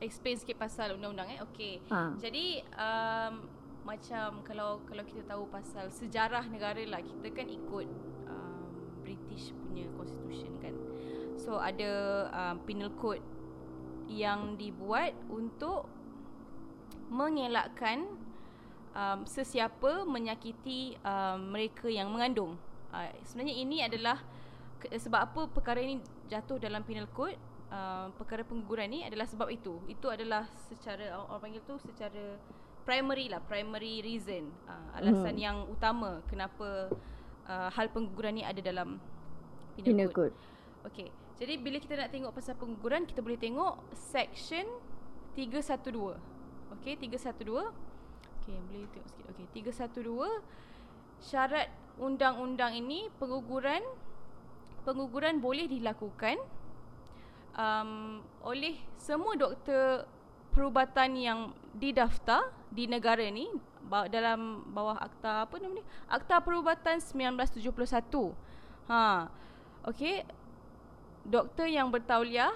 Explain 0.00 0.36
sikit 0.36 0.56
pasal 0.58 0.96
undang-undang 0.96 1.28
eh. 1.34 1.40
Okay. 1.52 1.80
Ha. 1.90 2.16
Jadi 2.18 2.60
um, 2.76 3.34
macam 3.84 4.40
kalau 4.42 4.80
kalau 4.88 5.04
kita 5.04 5.22
tahu 5.28 5.44
pasal 5.52 5.92
sejarah 5.92 6.48
negara 6.48 6.80
lah 6.88 7.04
kita 7.04 7.28
kan 7.30 7.46
ikut 7.46 7.86
um, 8.24 8.72
British 9.04 9.52
punya 9.52 9.84
constitution 10.00 10.56
kan. 10.64 10.74
So 11.36 11.60
ada 11.60 11.92
um, 12.32 12.56
penal 12.64 12.88
code 12.96 13.22
yang 14.08 14.56
dibuat 14.56 15.12
untuk 15.28 15.88
mengelakkan 17.12 18.08
um, 18.96 19.28
sesiapa 19.28 20.08
menyakiti 20.08 20.96
um, 21.04 21.52
mereka 21.52 21.92
yang 21.92 22.08
mengandung. 22.08 22.56
Uh, 22.94 23.10
sebenarnya 23.26 23.54
ini 23.58 23.82
adalah 23.82 24.22
ke, 24.78 24.86
sebab 24.94 25.18
apa 25.18 25.40
perkara 25.50 25.82
ini 25.82 25.98
jatuh 26.24 26.62
dalam 26.62 26.86
penal 26.86 27.10
code 27.10 27.34
uh, 27.68 28.06
perkara 28.14 28.46
pengguguran 28.46 28.86
ni 28.86 29.02
adalah 29.02 29.26
sebab 29.26 29.50
itu. 29.50 29.82
Itu 29.90 30.06
adalah 30.08 30.46
secara 30.70 31.18
orang 31.18 31.42
panggil 31.42 31.62
tu 31.66 31.74
secara 31.82 32.38
primary 32.86 33.26
lah, 33.26 33.42
primary 33.42 33.98
reason. 33.98 34.46
Uh, 34.70 34.88
alasan 34.94 35.34
Mhm. 35.34 35.42
yang 35.42 35.56
utama 35.66 36.22
kenapa 36.30 36.86
uh, 37.50 37.68
hal 37.68 37.90
pengguguran 37.90 38.38
ni 38.38 38.46
ada 38.46 38.62
dalam 38.62 39.02
penal, 39.74 39.86
Penal 39.90 40.08
code. 40.08 40.30
code. 40.30 40.36
Okey. 40.86 41.08
Jadi 41.34 41.58
bila 41.58 41.82
kita 41.82 41.98
nak 41.98 42.14
tengok 42.14 42.30
pasal 42.30 42.54
pengguguran, 42.54 43.10
kita 43.10 43.18
boleh 43.18 43.34
tengok 43.34 43.74
section 43.90 44.70
312. 45.34 46.14
Okey, 46.78 46.94
312. 46.94 47.74
Okey, 48.38 48.54
boleh 48.70 48.86
tengok 48.86 49.08
sikit. 49.10 49.24
Okey, 49.34 49.46
312 49.50 50.30
syarat 51.18 51.66
undang-undang 51.98 52.74
ini 52.74 53.06
pengguguran 53.18 53.82
pengguguran 54.82 55.40
boleh 55.40 55.70
dilakukan 55.70 56.36
um, 57.56 58.20
oleh 58.44 58.76
semua 58.98 59.34
doktor 59.38 60.04
perubatan 60.54 61.18
yang 61.18 61.40
didaftar 61.74 62.50
di 62.70 62.86
negara 62.86 63.26
ni 63.30 63.50
dalam 64.10 64.64
bawah 64.72 64.96
akta 64.96 65.44
apa 65.44 65.54
nama 65.60 65.76
ni? 65.76 65.84
Akta 66.08 66.40
Perubatan 66.40 66.98
1971. 66.98 68.32
Ha. 68.88 69.28
Okey. 69.90 70.24
Doktor 71.24 71.68
yang 71.68 71.88
bertauliah 71.88 72.52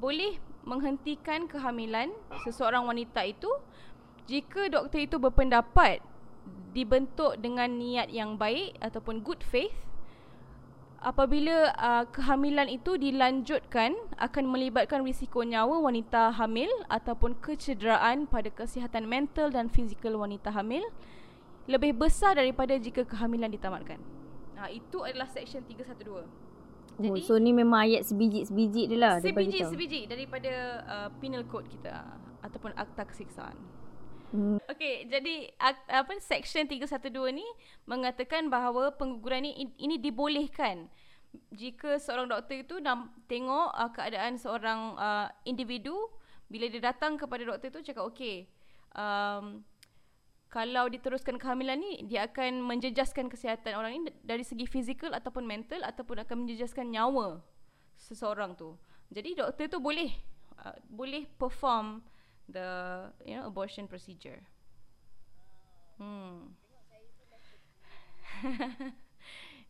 boleh 0.00 0.40
menghentikan 0.64 1.44
kehamilan 1.44 2.12
seseorang 2.44 2.88
wanita 2.88 3.24
itu 3.24 3.48
jika 4.28 4.68
doktor 4.68 5.00
itu 5.00 5.16
berpendapat 5.16 6.00
dibentuk 6.70 7.38
dengan 7.42 7.66
niat 7.66 8.08
yang 8.14 8.38
baik 8.38 8.78
ataupun 8.78 9.26
good 9.26 9.42
faith 9.42 9.74
apabila 11.00 11.72
uh, 11.80 12.04
kehamilan 12.12 12.68
itu 12.68 13.00
dilanjutkan 13.00 13.96
akan 14.20 14.44
melibatkan 14.44 15.00
risiko 15.00 15.40
nyawa 15.40 15.80
wanita 15.80 16.28
hamil 16.36 16.68
ataupun 16.92 17.40
kecederaan 17.40 18.28
pada 18.28 18.52
kesihatan 18.52 19.08
mental 19.08 19.48
dan 19.48 19.72
fizikal 19.72 20.20
wanita 20.20 20.52
hamil 20.52 20.84
lebih 21.64 21.96
besar 21.96 22.36
daripada 22.36 22.76
jika 22.76 23.08
kehamilan 23.08 23.48
ditamatkan. 23.48 24.00
Ha, 24.60 24.68
itu 24.68 25.00
adalah 25.00 25.24
section 25.24 25.64
312. 25.64 26.50
Oh, 27.00 27.16
so 27.24 27.40
ni 27.40 27.56
memang 27.56 27.88
ayat 27.88 28.04
sebiji-sebiji 28.04 28.92
dia 28.92 28.98
lah. 29.00 29.14
dia 29.24 29.32
bagi 29.32 29.56
sebiji 29.64 30.04
daripada 30.04 30.84
uh, 30.84 31.08
penal 31.16 31.48
code 31.48 31.64
kita 31.72 32.04
ataupun 32.44 32.76
akta 32.76 33.08
keseksaan. 33.08 33.56
Hmm. 34.30 34.62
Okey, 34.70 35.10
jadi 35.10 35.50
apa 35.90 36.14
section 36.22 36.70
312 36.70 37.34
ni 37.34 37.46
mengatakan 37.82 38.46
bahawa 38.46 38.94
pengguguran 38.94 39.42
ni 39.42 39.74
ini 39.74 39.98
dibolehkan 39.98 40.86
jika 41.50 41.98
seorang 41.98 42.30
doktor 42.30 42.62
itu 42.62 42.76
nak 42.82 43.10
tengok 43.30 43.70
uh, 43.70 43.90
keadaan 43.94 44.34
seorang 44.34 44.98
uh, 44.98 45.26
individu 45.46 45.94
bila 46.50 46.66
dia 46.66 46.82
datang 46.82 47.14
kepada 47.14 47.46
doktor 47.46 47.70
tu 47.70 47.80
cakap 47.86 48.10
okey 48.10 48.50
um, 48.98 49.62
kalau 50.50 50.90
diteruskan 50.90 51.38
kehamilan 51.38 51.78
ni 51.78 52.02
dia 52.10 52.26
akan 52.26 52.66
menjejaskan 52.66 53.30
kesihatan 53.30 53.78
orang 53.78 53.94
ni 53.94 54.10
dari 54.26 54.42
segi 54.42 54.66
fizikal 54.66 55.14
ataupun 55.14 55.46
mental 55.46 55.78
ataupun 55.86 56.26
akan 56.26 56.42
menjejaskan 56.42 56.90
nyawa 56.90 57.38
seseorang 57.94 58.58
tu. 58.58 58.74
Jadi 59.14 59.38
doktor 59.38 59.70
tu 59.70 59.78
boleh 59.78 60.10
uh, 60.58 60.74
boleh 60.90 61.30
perform 61.38 62.02
the 62.52 63.10
you 63.24 63.36
know 63.36 63.46
abortion 63.46 63.86
procedure. 63.86 64.42
Hmm. 66.00 66.56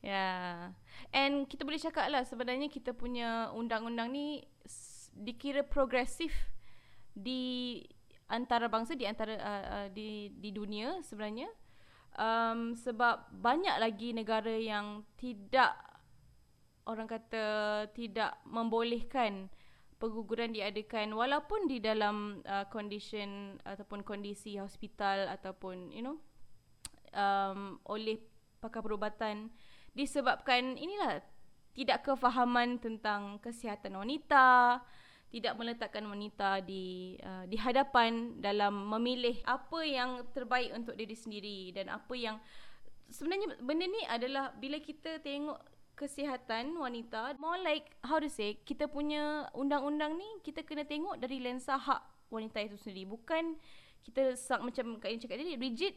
yeah. 0.04 0.72
And 1.10 1.48
kita 1.50 1.66
boleh 1.66 1.80
cakap 1.82 2.06
lah 2.08 2.22
sebenarnya 2.22 2.70
kita 2.70 2.94
punya 2.94 3.50
undang-undang 3.50 4.14
ni 4.14 4.46
dikira 5.10 5.66
progresif 5.66 6.30
di 7.10 7.82
antarabangsa 8.30 8.94
di 8.94 9.04
antara 9.10 9.34
uh, 9.34 9.64
uh, 9.66 9.88
di 9.90 10.30
di 10.38 10.50
dunia 10.54 11.02
sebenarnya. 11.02 11.50
Um, 12.10 12.74
sebab 12.74 13.30
banyak 13.38 13.78
lagi 13.78 14.10
negara 14.10 14.50
yang 14.58 15.06
tidak 15.14 15.78
orang 16.90 17.06
kata 17.06 17.46
tidak 17.94 18.34
membolehkan 18.42 19.46
pengguguran 20.00 20.56
diadakan 20.56 21.12
walaupun 21.12 21.68
di 21.68 21.78
dalam 21.78 22.40
uh, 22.48 22.64
condition 22.72 23.60
ataupun 23.68 24.00
kondisi 24.00 24.56
hospital 24.56 25.28
ataupun 25.28 25.92
you 25.92 26.00
know 26.00 26.16
um, 27.12 27.76
oleh 27.84 28.16
pakar 28.64 28.80
perubatan 28.80 29.52
disebabkan 29.92 30.80
inilah 30.80 31.20
tidak 31.74 32.02
kefahaman 32.02 32.82
tentang 32.82 33.38
kesihatan 33.38 33.94
wanita, 33.94 34.82
tidak 35.30 35.54
meletakkan 35.54 36.02
wanita 36.02 36.58
di 36.66 37.14
uh, 37.22 37.46
di 37.46 37.54
hadapan 37.54 38.42
dalam 38.42 38.90
memilih 38.90 39.38
apa 39.46 39.86
yang 39.86 40.26
terbaik 40.34 40.74
untuk 40.74 40.98
diri 40.98 41.14
sendiri 41.14 41.70
dan 41.70 41.86
apa 41.86 42.14
yang 42.18 42.36
sebenarnya 43.06 43.54
benda 43.62 43.86
ni 43.86 44.02
adalah 44.10 44.50
bila 44.58 44.82
kita 44.82 45.22
tengok 45.22 45.58
kesihatan 46.00 46.80
wanita 46.80 47.36
more 47.36 47.60
like 47.60 47.92
how 48.00 48.16
to 48.16 48.32
say 48.32 48.56
kita 48.64 48.88
punya 48.88 49.44
undang-undang 49.52 50.16
ni 50.16 50.24
kita 50.40 50.64
kena 50.64 50.88
tengok 50.88 51.20
dari 51.20 51.44
lensa 51.44 51.76
hak 51.76 52.00
wanita 52.32 52.62
itu 52.64 52.78
sendiri. 52.80 53.04
Bukan 53.10 53.58
kita 54.00 54.32
sak 54.38 54.64
macam 54.64 54.96
Kak 54.96 55.10
Yin 55.12 55.20
cakap 55.20 55.36
tadi 55.36 55.58
rigid. 55.58 55.94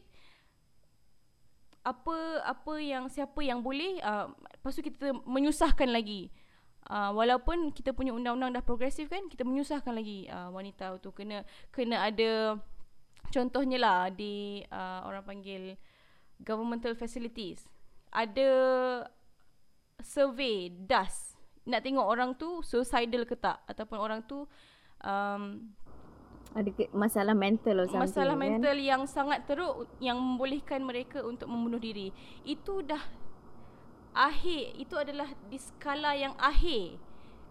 Apa 1.87 2.43
apa 2.43 2.73
yang 2.81 3.07
siapa 3.07 3.39
yang 3.39 3.63
boleh 3.63 4.01
uh, 4.03 4.27
lepas 4.59 4.75
tu 4.75 4.83
kita 4.83 5.13
menyusahkan 5.23 5.87
lagi. 5.87 6.33
Uh, 6.83 7.15
walaupun 7.15 7.71
kita 7.71 7.95
punya 7.95 8.11
undang-undang 8.11 8.59
dah 8.59 8.63
progresif 8.65 9.07
kan 9.07 9.31
kita 9.31 9.47
menyusahkan 9.47 9.95
lagi 9.95 10.27
uh, 10.27 10.51
wanita 10.51 10.99
tu 10.99 11.15
kena 11.15 11.47
kena 11.71 12.11
ada 12.11 12.59
contohnya 13.31 13.79
lah 13.79 14.11
di 14.11 14.59
uh, 14.67 15.07
orang 15.07 15.23
panggil 15.23 15.79
governmental 16.43 16.91
facilities. 16.91 17.63
Ada 18.11 18.49
survey 20.03 20.69
DAS 20.69 21.33
nak 21.63 21.81
tengok 21.83 22.03
orang 22.03 22.35
tu 22.35 22.59
suicidal 22.59 23.23
ke 23.23 23.39
tak 23.39 23.63
ataupun 23.71 23.97
orang 23.99 24.19
tu 24.27 24.43
um, 25.03 25.71
Ada 26.53 26.69
masalah 26.93 27.33
mental 27.33 27.81
or 27.81 27.87
something 27.87 28.03
masalah 28.03 28.35
kan? 28.37 28.43
mental 28.45 28.77
yang 28.77 29.01
sangat 29.09 29.47
teruk 29.47 29.89
yang 29.97 30.19
membolehkan 30.19 30.83
mereka 30.85 31.25
untuk 31.25 31.49
membunuh 31.49 31.81
diri. 31.81 32.13
Itu 32.45 32.85
dah 32.85 33.01
akhir, 34.13 34.77
itu 34.77 34.93
adalah 34.93 35.33
di 35.49 35.57
skala 35.57 36.13
yang 36.13 36.37
akhir. 36.37 37.01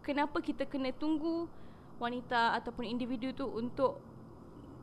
Kenapa 0.07 0.39
kita 0.39 0.71
kena 0.71 0.95
tunggu 0.95 1.51
wanita 1.99 2.55
ataupun 2.63 2.87
individu 2.87 3.35
tu 3.35 3.47
untuk 3.51 3.99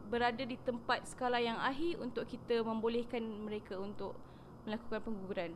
berada 0.09 0.41
di 0.41 0.57
tempat 0.57 1.05
skala 1.05 1.37
yang 1.39 1.55
akhir 1.61 2.01
untuk 2.01 2.25
kita 2.25 2.65
membolehkan 2.65 3.21
mereka 3.21 3.77
untuk 3.77 4.17
melakukan 4.65 4.99
pengguguran. 5.05 5.51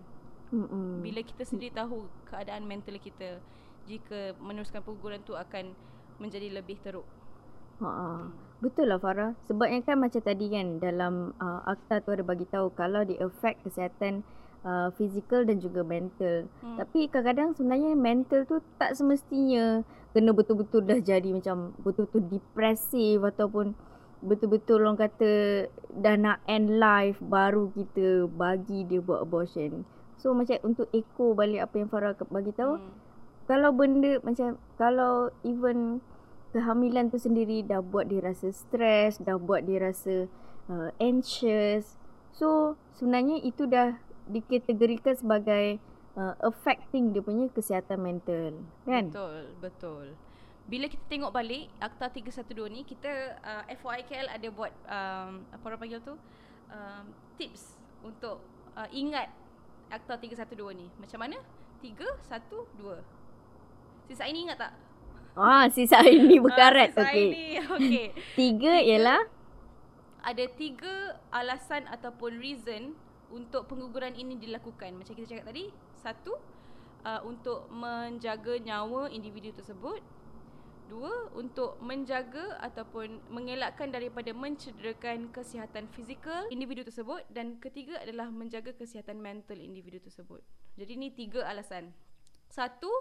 Mm-mm. 0.54 1.02
Bila 1.02 1.26
kita 1.26 1.44
sendiri 1.50 1.74
tahu 1.74 2.06
keadaan 2.30 2.70
mental 2.70 3.02
kita 3.02 3.42
jika 3.90 4.38
meneruskan 4.38 4.86
pengguguran 4.86 5.26
tu 5.26 5.34
akan 5.34 5.74
menjadi 6.22 6.54
lebih 6.54 6.78
teruk. 6.86 7.04
Ha, 7.82 8.30
betul 8.62 8.88
lah 8.88 9.02
Farah. 9.02 9.34
Sebabnya 9.50 9.82
kan 9.82 9.98
macam 9.98 10.22
tadi 10.22 10.54
kan 10.54 10.78
dalam 10.78 11.34
uh, 11.42 11.66
akta 11.66 12.06
tu 12.06 12.14
ada 12.14 12.22
bagi 12.22 12.46
tahu 12.48 12.70
kalau 12.78 13.02
dia 13.02 13.18
affect 13.26 13.66
kesihatan 13.66 14.22
uh, 14.62 14.94
physical 14.96 15.44
dan 15.44 15.58
juga 15.58 15.82
mental. 15.82 16.48
Hmm. 16.62 16.78
Tapi 16.80 17.10
kadang-kadang 17.10 17.58
sebenarnya 17.58 17.92
mental 17.98 18.46
tu 18.46 18.62
tak 18.78 18.94
semestinya 18.94 19.82
kena 20.14 20.32
betul-betul 20.32 20.86
dah 20.86 21.02
jadi 21.02 21.34
macam 21.34 21.74
betul-betul 21.82 22.30
depresif 22.30 23.18
ataupun 23.26 23.74
betul-betul 24.24 24.80
orang 24.80 24.96
kata 24.96 25.66
dah 26.00 26.16
nak 26.16 26.40
end 26.48 26.80
life 26.80 27.20
baru 27.20 27.74
kita 27.76 28.30
bagi 28.32 28.86
dia 28.88 29.02
buat 29.04 29.26
abortion. 29.26 29.84
So 30.24 30.32
macam 30.32 30.56
untuk 30.64 30.88
echo 30.96 31.36
balik 31.36 31.68
apa 31.68 31.76
yang 31.84 31.92
Farah 31.92 32.16
bagi 32.32 32.56
tahu, 32.56 32.80
Hmm. 32.80 32.96
kalau 33.44 33.76
benda 33.76 34.24
macam 34.24 34.56
kalau 34.80 35.28
even 35.44 36.00
kehamilan 36.56 37.12
tu 37.12 37.20
sendiri 37.20 37.60
dah 37.60 37.84
buat 37.84 38.08
dia 38.08 38.24
rasa 38.24 38.56
stres, 38.56 39.20
dah 39.20 39.36
buat 39.36 39.68
dia 39.68 39.84
rasa 39.84 40.32
uh, 40.72 40.96
anxious. 41.04 42.00
So 42.32 42.80
sebenarnya 42.96 43.44
itu 43.44 43.68
dah 43.68 44.00
dikategorikan 44.32 45.20
sebagai 45.20 45.84
uh, 46.16 46.40
affecting 46.40 47.12
dia 47.12 47.20
punya 47.20 47.52
kesihatan 47.52 48.00
mental, 48.00 48.64
kan? 48.88 49.12
Betul, 49.12 49.44
betul. 49.60 50.06
Bila 50.64 50.88
kita 50.88 51.04
tengok 51.12 51.36
balik 51.36 51.68
Akta 51.84 52.08
312 52.08 52.72
ni 52.72 52.88
kita 52.88 53.12
uh, 53.44 53.64
FYKL 53.68 54.32
ada 54.32 54.48
buat 54.48 54.72
um, 54.88 55.44
apa 55.52 55.64
orang 55.68 55.80
panggil 55.84 56.00
tu 56.00 56.16
um, 56.72 57.06
tips 57.36 57.76
untuk 58.00 58.40
uh, 58.80 58.88
ingat 58.96 59.28
Akta 59.94 60.18
312 60.18 60.74
ni. 60.74 60.90
Macam 60.98 61.22
mana? 61.22 61.38
3 61.86 62.02
1 62.02 62.50
2. 62.82 64.10
Sisa 64.10 64.26
ini 64.26 64.50
ingat 64.50 64.58
tak? 64.58 64.74
Ah, 65.38 65.66
sisa 65.70 66.02
ini 66.10 66.42
berkarat. 66.42 66.98
Ah, 66.98 67.06
sisa 67.06 67.10
Okey. 67.14 67.26
ini. 67.30 67.46
Okey. 67.62 68.06
Tiga 68.40 68.74
ialah 68.82 69.22
Ada 70.24 70.48
tiga 70.56 71.20
alasan 71.36 71.84
ataupun 71.92 72.40
reason 72.40 72.96
untuk 73.28 73.68
pengguguran 73.68 74.16
ini 74.16 74.40
dilakukan. 74.40 74.96
Macam 74.96 75.20
kita 75.20 75.36
cakap 75.36 75.52
tadi, 75.52 75.68
satu 76.00 76.40
uh, 77.04 77.22
untuk 77.28 77.68
menjaga 77.68 78.56
nyawa 78.56 79.12
individu 79.12 79.52
tersebut. 79.52 80.00
Dua, 80.94 81.10
untuk 81.34 81.82
menjaga 81.82 82.62
ataupun 82.62 83.18
mengelakkan 83.34 83.90
daripada 83.90 84.30
mencederakan 84.30 85.34
kesihatan 85.34 85.90
fizikal 85.90 86.46
individu 86.54 86.86
tersebut 86.86 87.26
dan 87.34 87.58
ketiga 87.58 87.98
adalah 87.98 88.30
menjaga 88.30 88.78
kesihatan 88.78 89.18
mental 89.18 89.58
individu 89.58 89.98
tersebut. 89.98 90.46
Jadi 90.78 90.94
ini 90.94 91.10
tiga 91.10 91.50
alasan. 91.50 91.90
Satu, 92.46 92.94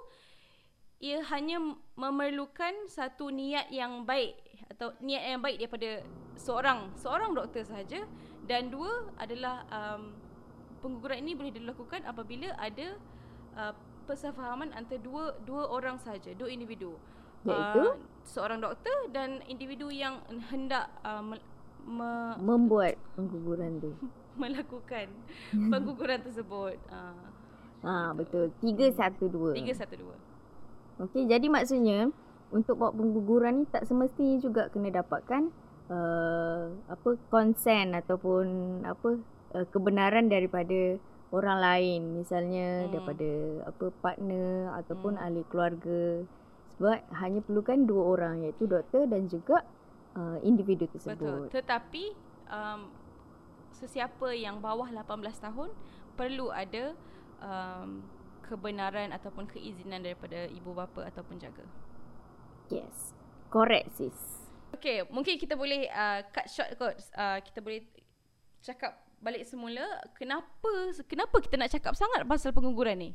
ia 1.05 1.21
hanya 1.37 1.61
memerlukan 1.93 2.89
satu 2.89 3.29
niat 3.29 3.69
yang 3.69 4.09
baik 4.09 4.41
atau 4.73 4.97
niat 5.05 5.37
yang 5.37 5.45
baik 5.45 5.61
daripada 5.61 6.01
seorang 6.41 6.97
seorang 6.97 7.37
doktor 7.37 7.61
sahaja 7.69 8.09
dan 8.49 8.73
dua 8.73 9.13
adalah 9.21 9.69
um, 9.69 10.17
pengguguran 10.81 11.29
ini 11.29 11.37
boleh 11.37 11.53
dilakukan 11.53 12.09
apabila 12.09 12.57
ada 12.57 12.97
uh, 13.53 13.77
persefahaman 14.09 14.73
antara 14.73 14.97
dua 14.97 15.37
dua 15.45 15.69
orang 15.69 16.01
sahaja, 16.01 16.33
dua 16.33 16.49
individu. 16.49 16.97
Iaitu? 17.47 17.83
Uh, 17.83 17.95
seorang 18.23 18.63
doktor 18.63 19.11
dan 19.11 19.43
individu 19.51 19.91
yang 19.91 20.23
hendak 20.51 20.87
uh, 21.03 21.21
me, 21.21 21.37
me, 21.85 22.11
membuat 22.39 22.95
pengguguran 23.19 23.83
tu. 23.83 23.91
melakukan 24.41 25.07
pengguguran 25.53 26.21
tersebut. 26.27 26.79
Uh, 26.89 27.33
Ah, 27.83 28.15
betul. 28.15 28.55
Tiga, 28.63 28.87
satu, 28.95 29.27
dua. 29.27 29.59
tiga 29.59 29.75
satu 29.75 29.99
dua. 29.99 30.15
Okey, 31.03 31.27
jadi 31.27 31.51
maksudnya 31.51 32.15
untuk 32.55 32.79
buat 32.79 32.95
pengguguran 32.95 33.59
ni 33.59 33.65
tak 33.67 33.91
semestinya 33.91 34.39
juga 34.39 34.63
kena 34.71 35.03
dapatkan 35.03 35.51
uh, 35.91 36.71
apa 36.87 37.11
konsen 37.27 37.97
ataupun 37.97 38.45
apa 38.87 39.19
uh, 39.57 39.67
kebenaran 39.75 40.31
daripada 40.31 41.01
orang 41.33 41.59
lain 41.59 42.01
misalnya 42.23 42.87
Hmm. 42.87 42.91
daripada 42.93 43.31
apa 43.67 43.85
partner 43.99 44.79
ataupun 44.79 45.13
hmm. 45.17 45.25
ahli 45.25 45.43
keluarga 45.49 46.03
sebab 46.83 46.99
hanya 47.23 47.39
perlukan 47.47 47.87
dua 47.87 48.03
orang 48.19 48.43
iaitu 48.43 48.67
doktor 48.67 49.07
dan 49.07 49.31
juga 49.31 49.63
uh, 50.19 50.43
individu 50.43 50.91
Betul. 50.91 50.99
tersebut. 50.99 51.55
Tetapi 51.55 52.05
um, 52.51 52.91
sesiapa 53.71 54.35
yang 54.35 54.59
bawah 54.59 54.91
18 54.91 55.07
tahun 55.39 55.71
perlu 56.19 56.51
ada 56.51 56.99
um, 57.39 58.03
kebenaran 58.43 59.15
ataupun 59.15 59.47
keizinan 59.47 60.03
daripada 60.03 60.51
ibu 60.51 60.75
bapa 60.75 61.07
ataupun 61.07 61.39
jaga. 61.39 61.63
Yes. 62.67 63.15
Correct 63.47 63.95
sis. 63.95 64.51
Okay, 64.75 65.07
mungkin 65.07 65.39
kita 65.39 65.55
boleh 65.55 65.87
uh, 65.87 66.27
cut 66.35 66.51
short 66.51 66.75
kot. 66.83 66.99
Uh, 67.15 67.39
kita 67.47 67.63
boleh 67.63 67.87
cakap 68.59 69.07
balik 69.23 69.47
semula 69.47 69.87
kenapa 70.19 70.91
kenapa 71.07 71.39
kita 71.39 71.55
nak 71.55 71.71
cakap 71.71 71.95
sangat 71.95 72.27
pasal 72.27 72.51
pengguguran 72.51 72.99
ni? 72.99 73.11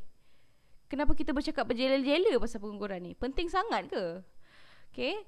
Kenapa 0.88 1.12
kita 1.12 1.36
bercakap 1.36 1.68
berjela-jela 1.68 2.40
pasal 2.40 2.64
pengguguran 2.64 3.04
ni? 3.04 3.12
Penting 3.12 3.52
sangat 3.52 3.92
ke? 3.92 4.24
Okay. 4.92 5.20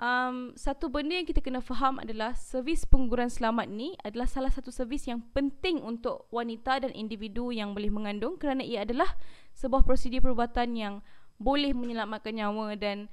Um, 0.00 0.56
satu 0.56 0.88
benda 0.88 1.20
yang 1.20 1.28
kita 1.28 1.44
kena 1.44 1.60
faham 1.60 2.00
adalah 2.00 2.32
servis 2.32 2.88
pengguguran 2.88 3.28
selamat 3.28 3.68
ni 3.68 3.92
adalah 4.00 4.24
salah 4.24 4.48
satu 4.48 4.72
servis 4.72 5.04
yang 5.04 5.20
penting 5.36 5.84
untuk 5.84 6.24
wanita 6.32 6.80
dan 6.80 6.96
individu 6.96 7.52
yang 7.52 7.76
boleh 7.76 7.92
mengandung 7.92 8.40
kerana 8.40 8.64
ia 8.64 8.88
adalah 8.88 9.12
sebuah 9.52 9.84
prosedur 9.84 10.24
perubatan 10.24 10.72
yang 10.80 10.94
boleh 11.36 11.76
menyelamatkan 11.76 12.32
nyawa 12.32 12.72
dan 12.72 13.12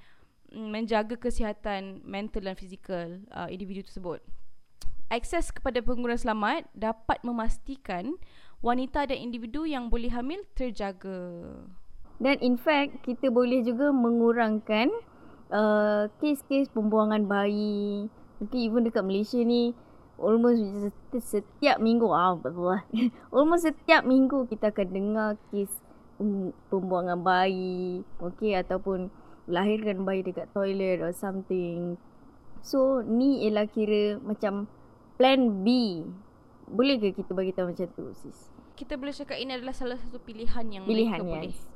mm, 0.55 0.67
menjaga 0.71 1.19
kesihatan 1.19 1.99
mental 2.07 2.47
dan 2.47 2.55
fizikal 2.55 3.27
uh, 3.35 3.51
individu 3.51 3.83
tersebut. 3.83 4.23
Akses 5.11 5.51
kepada 5.51 5.83
pengguguran 5.83 6.15
selamat 6.15 6.63
dapat 6.71 7.19
memastikan 7.27 8.15
wanita 8.63 9.03
dan 9.03 9.19
individu 9.19 9.67
yang 9.67 9.91
boleh 9.91 10.13
hamil 10.15 10.47
terjaga. 10.55 11.59
Dan 12.19 12.35
in 12.43 12.59
fact 12.59 12.99
kita 13.07 13.31
boleh 13.31 13.63
juga 13.63 13.95
mengurangkan 13.95 14.91
uh, 15.55 16.11
kes-kes 16.19 16.67
pembuangan 16.75 17.25
bayi. 17.25 18.11
Mungkin 18.43 18.59
even 18.59 18.83
dekat 18.87 19.03
Malaysia 19.07 19.39
ni 19.39 19.71
almost 20.19 20.59
setiap, 21.15 21.79
minggu 21.79 22.11
ah 22.11 22.35
betul 22.35 22.75
lah. 22.75 22.83
almost 23.35 23.63
setiap 23.63 24.03
minggu 24.03 24.51
kita 24.51 24.75
akan 24.75 24.87
dengar 24.91 25.29
kes 25.49 25.71
pem- 26.19 26.51
pembuangan 26.67 27.23
bayi, 27.23 28.03
okey 28.19 28.55
ataupun 28.59 29.07
lahirkan 29.47 30.03
bayi 30.03 30.21
dekat 30.21 30.51
toilet 30.51 30.99
or 30.99 31.15
something. 31.15 31.95
So 32.59 32.99
ni 33.01 33.47
ialah 33.47 33.71
kira 33.71 34.19
macam 34.19 34.67
plan 35.15 35.63
B. 35.63 36.03
Boleh 36.69 37.01
ke 37.01 37.15
kita 37.15 37.31
bagi 37.33 37.55
tahu 37.55 37.73
macam 37.73 37.87
tu 37.95 38.11
sis? 38.13 38.51
Kita 38.77 38.99
boleh 38.99 39.15
cakap 39.15 39.39
ini 39.41 39.57
adalah 39.57 39.73
salah 39.73 39.97
satu 39.97 40.21
pilihan 40.21 40.63
yang 40.69 40.83
Pilihan, 40.85 41.19
mereka 41.19 41.25
boleh 41.25 41.51
yes. 41.55 41.68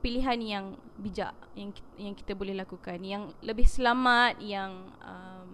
Pilihan 0.00 0.38
yang 0.40 0.64
bijak 0.96 1.36
yang 1.52 1.70
yang 2.00 2.14
kita 2.16 2.32
boleh 2.32 2.56
lakukan 2.56 2.98
yang 3.04 3.32
lebih 3.44 3.68
selamat 3.68 4.40
yang 4.40 4.92
um, 5.04 5.48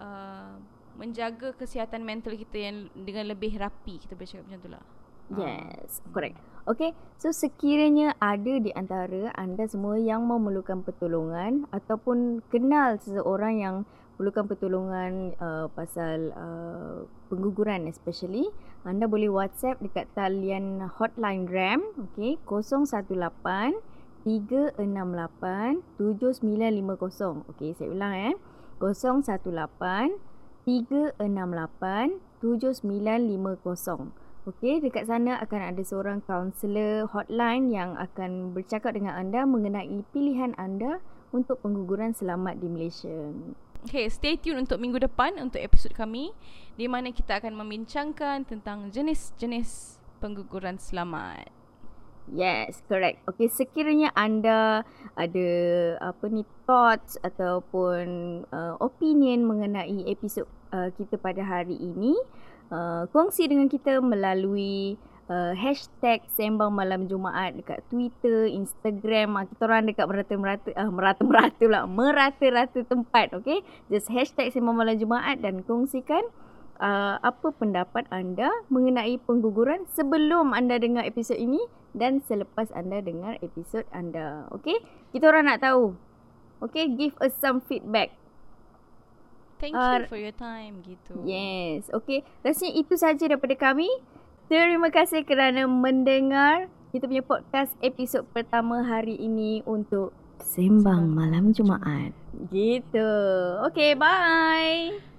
uh, 0.00 0.56
menjaga 0.96 1.56
kesihatan 1.56 2.04
mental 2.04 2.36
kita 2.36 2.56
yang 2.56 2.76
dengan 2.92 3.28
lebih 3.28 3.56
rapi 3.56 4.00
kita 4.00 4.12
boleh 4.16 4.28
cakap 4.28 4.44
macam 4.48 4.60
tu 4.60 4.70
lah. 4.72 4.84
Yes, 5.32 6.04
correct. 6.12 6.36
Okay, 6.62 6.94
so 7.18 7.32
sekiranya 7.34 8.14
ada 8.22 8.60
di 8.60 8.70
antara 8.76 9.32
anda 9.34 9.66
semua 9.66 9.98
yang 9.98 10.28
memerlukan 10.28 10.86
pertolongan 10.86 11.66
ataupun 11.74 12.44
kenal 12.52 13.00
seseorang 13.02 13.54
yang 13.58 13.76
perlukan 14.14 14.46
pertolongan 14.46 15.34
uh, 15.42 15.66
pasal 15.74 16.30
uh, 16.36 17.02
pengguguran 17.32 17.90
especially, 17.90 18.46
anda 18.82 19.06
boleh 19.06 19.30
WhatsApp 19.30 19.78
dekat 19.78 20.10
talian 20.18 20.82
hotline 20.98 21.46
RAM, 21.46 21.86
okay, 22.10 22.34
018 22.50 23.78
368 24.26 25.82
7950. 25.98 27.46
Okay, 27.54 27.70
saya 27.78 27.88
ulang 27.94 28.14
eh. 28.14 28.34
018 28.82 30.18
368 30.66 32.18
7950. 32.42 34.10
Okey, 34.42 34.82
dekat 34.82 35.06
sana 35.06 35.38
akan 35.38 35.70
ada 35.70 35.82
seorang 35.86 36.18
kaunselor 36.26 37.06
hotline 37.14 37.70
yang 37.70 37.94
akan 37.94 38.50
bercakap 38.50 38.98
dengan 38.98 39.14
anda 39.14 39.46
mengenai 39.46 40.02
pilihan 40.10 40.58
anda 40.58 40.98
untuk 41.30 41.62
pengguguran 41.62 42.10
selamat 42.10 42.58
di 42.58 42.66
Malaysia. 42.66 43.30
Okay, 43.82 44.06
stay 44.06 44.38
tune 44.38 44.62
untuk 44.62 44.78
minggu 44.78 45.02
depan 45.02 45.34
untuk 45.42 45.58
episod 45.58 45.90
kami 45.90 46.30
di 46.78 46.86
mana 46.86 47.10
kita 47.10 47.42
akan 47.42 47.58
membincangkan 47.58 48.46
tentang 48.46 48.94
jenis-jenis 48.94 49.98
pengguguran 50.22 50.78
selamat. 50.78 51.50
Yes, 52.30 52.78
correct. 52.86 53.26
Okey, 53.26 53.50
sekiranya 53.50 54.14
anda 54.14 54.86
ada 55.18 55.50
apa 55.98 56.30
ni 56.30 56.46
thoughts 56.62 57.18
ataupun 57.26 58.06
uh, 58.54 58.78
opinion 58.78 59.42
mengenai 59.50 60.06
episod 60.06 60.46
uh, 60.70 60.94
kita 60.94 61.18
pada 61.18 61.42
hari 61.42 61.74
ini, 61.74 62.14
uh, 62.70 63.10
kongsi 63.10 63.50
dengan 63.50 63.66
kita 63.66 63.98
melalui 63.98 64.94
uh, 65.32 65.52
hashtag 65.56 66.20
Sembang 66.36 66.76
Malam 66.76 67.08
Jumaat 67.08 67.56
dekat 67.56 67.80
Twitter, 67.88 68.44
Instagram. 68.52 69.40
Uh, 69.40 69.44
kita 69.48 69.62
orang 69.64 69.88
dekat 69.88 70.04
merata-merata 70.04 70.68
uh, 70.76 70.90
merata-merata 70.92 71.64
lah, 71.64 71.84
merata-rata 71.88 72.80
tempat, 72.84 73.32
okey. 73.40 73.64
Just 73.88 74.12
hashtag 74.12 74.52
Sembang 74.52 74.76
Malam 74.76 75.00
Jumaat 75.00 75.40
dan 75.40 75.64
kongsikan 75.64 76.22
uh, 76.76 77.16
apa 77.24 77.48
pendapat 77.56 78.04
anda 78.12 78.52
mengenai 78.68 79.16
pengguguran 79.24 79.88
sebelum 79.96 80.52
anda 80.52 80.76
dengar 80.76 81.08
episod 81.08 81.40
ini 81.40 81.60
dan 81.96 82.20
selepas 82.28 82.68
anda 82.76 83.00
dengar 83.00 83.40
episod 83.40 83.88
anda. 83.88 84.44
Okay? 84.60 84.76
Kita 85.16 85.32
orang 85.32 85.48
nak 85.48 85.64
tahu. 85.64 85.96
Okay? 86.60 86.92
Give 86.92 87.16
us 87.24 87.32
some 87.40 87.64
feedback. 87.64 88.12
Thank 89.62 89.78
uh, 89.78 90.02
you 90.02 90.10
for 90.10 90.18
your 90.18 90.34
time 90.34 90.82
gitu. 90.82 91.22
Yes. 91.22 91.86
Okay. 91.86 92.26
Rasanya 92.42 92.82
itu 92.82 92.98
saja 92.98 93.30
daripada 93.30 93.54
kami. 93.54 93.86
Terima 94.50 94.88
kasih 94.90 95.22
kerana 95.22 95.66
mendengar 95.66 96.66
kita 96.92 97.08
punya 97.08 97.24
podcast 97.24 97.72
episod 97.80 98.26
pertama 98.30 98.84
hari 98.84 99.16
ini 99.16 99.64
untuk 99.64 100.12
Sembang 100.42 101.08
Malam 101.08 101.54
Jumaat. 101.54 102.12
Gitu. 102.50 103.10
Okay, 103.70 103.94
bye. 103.94 105.11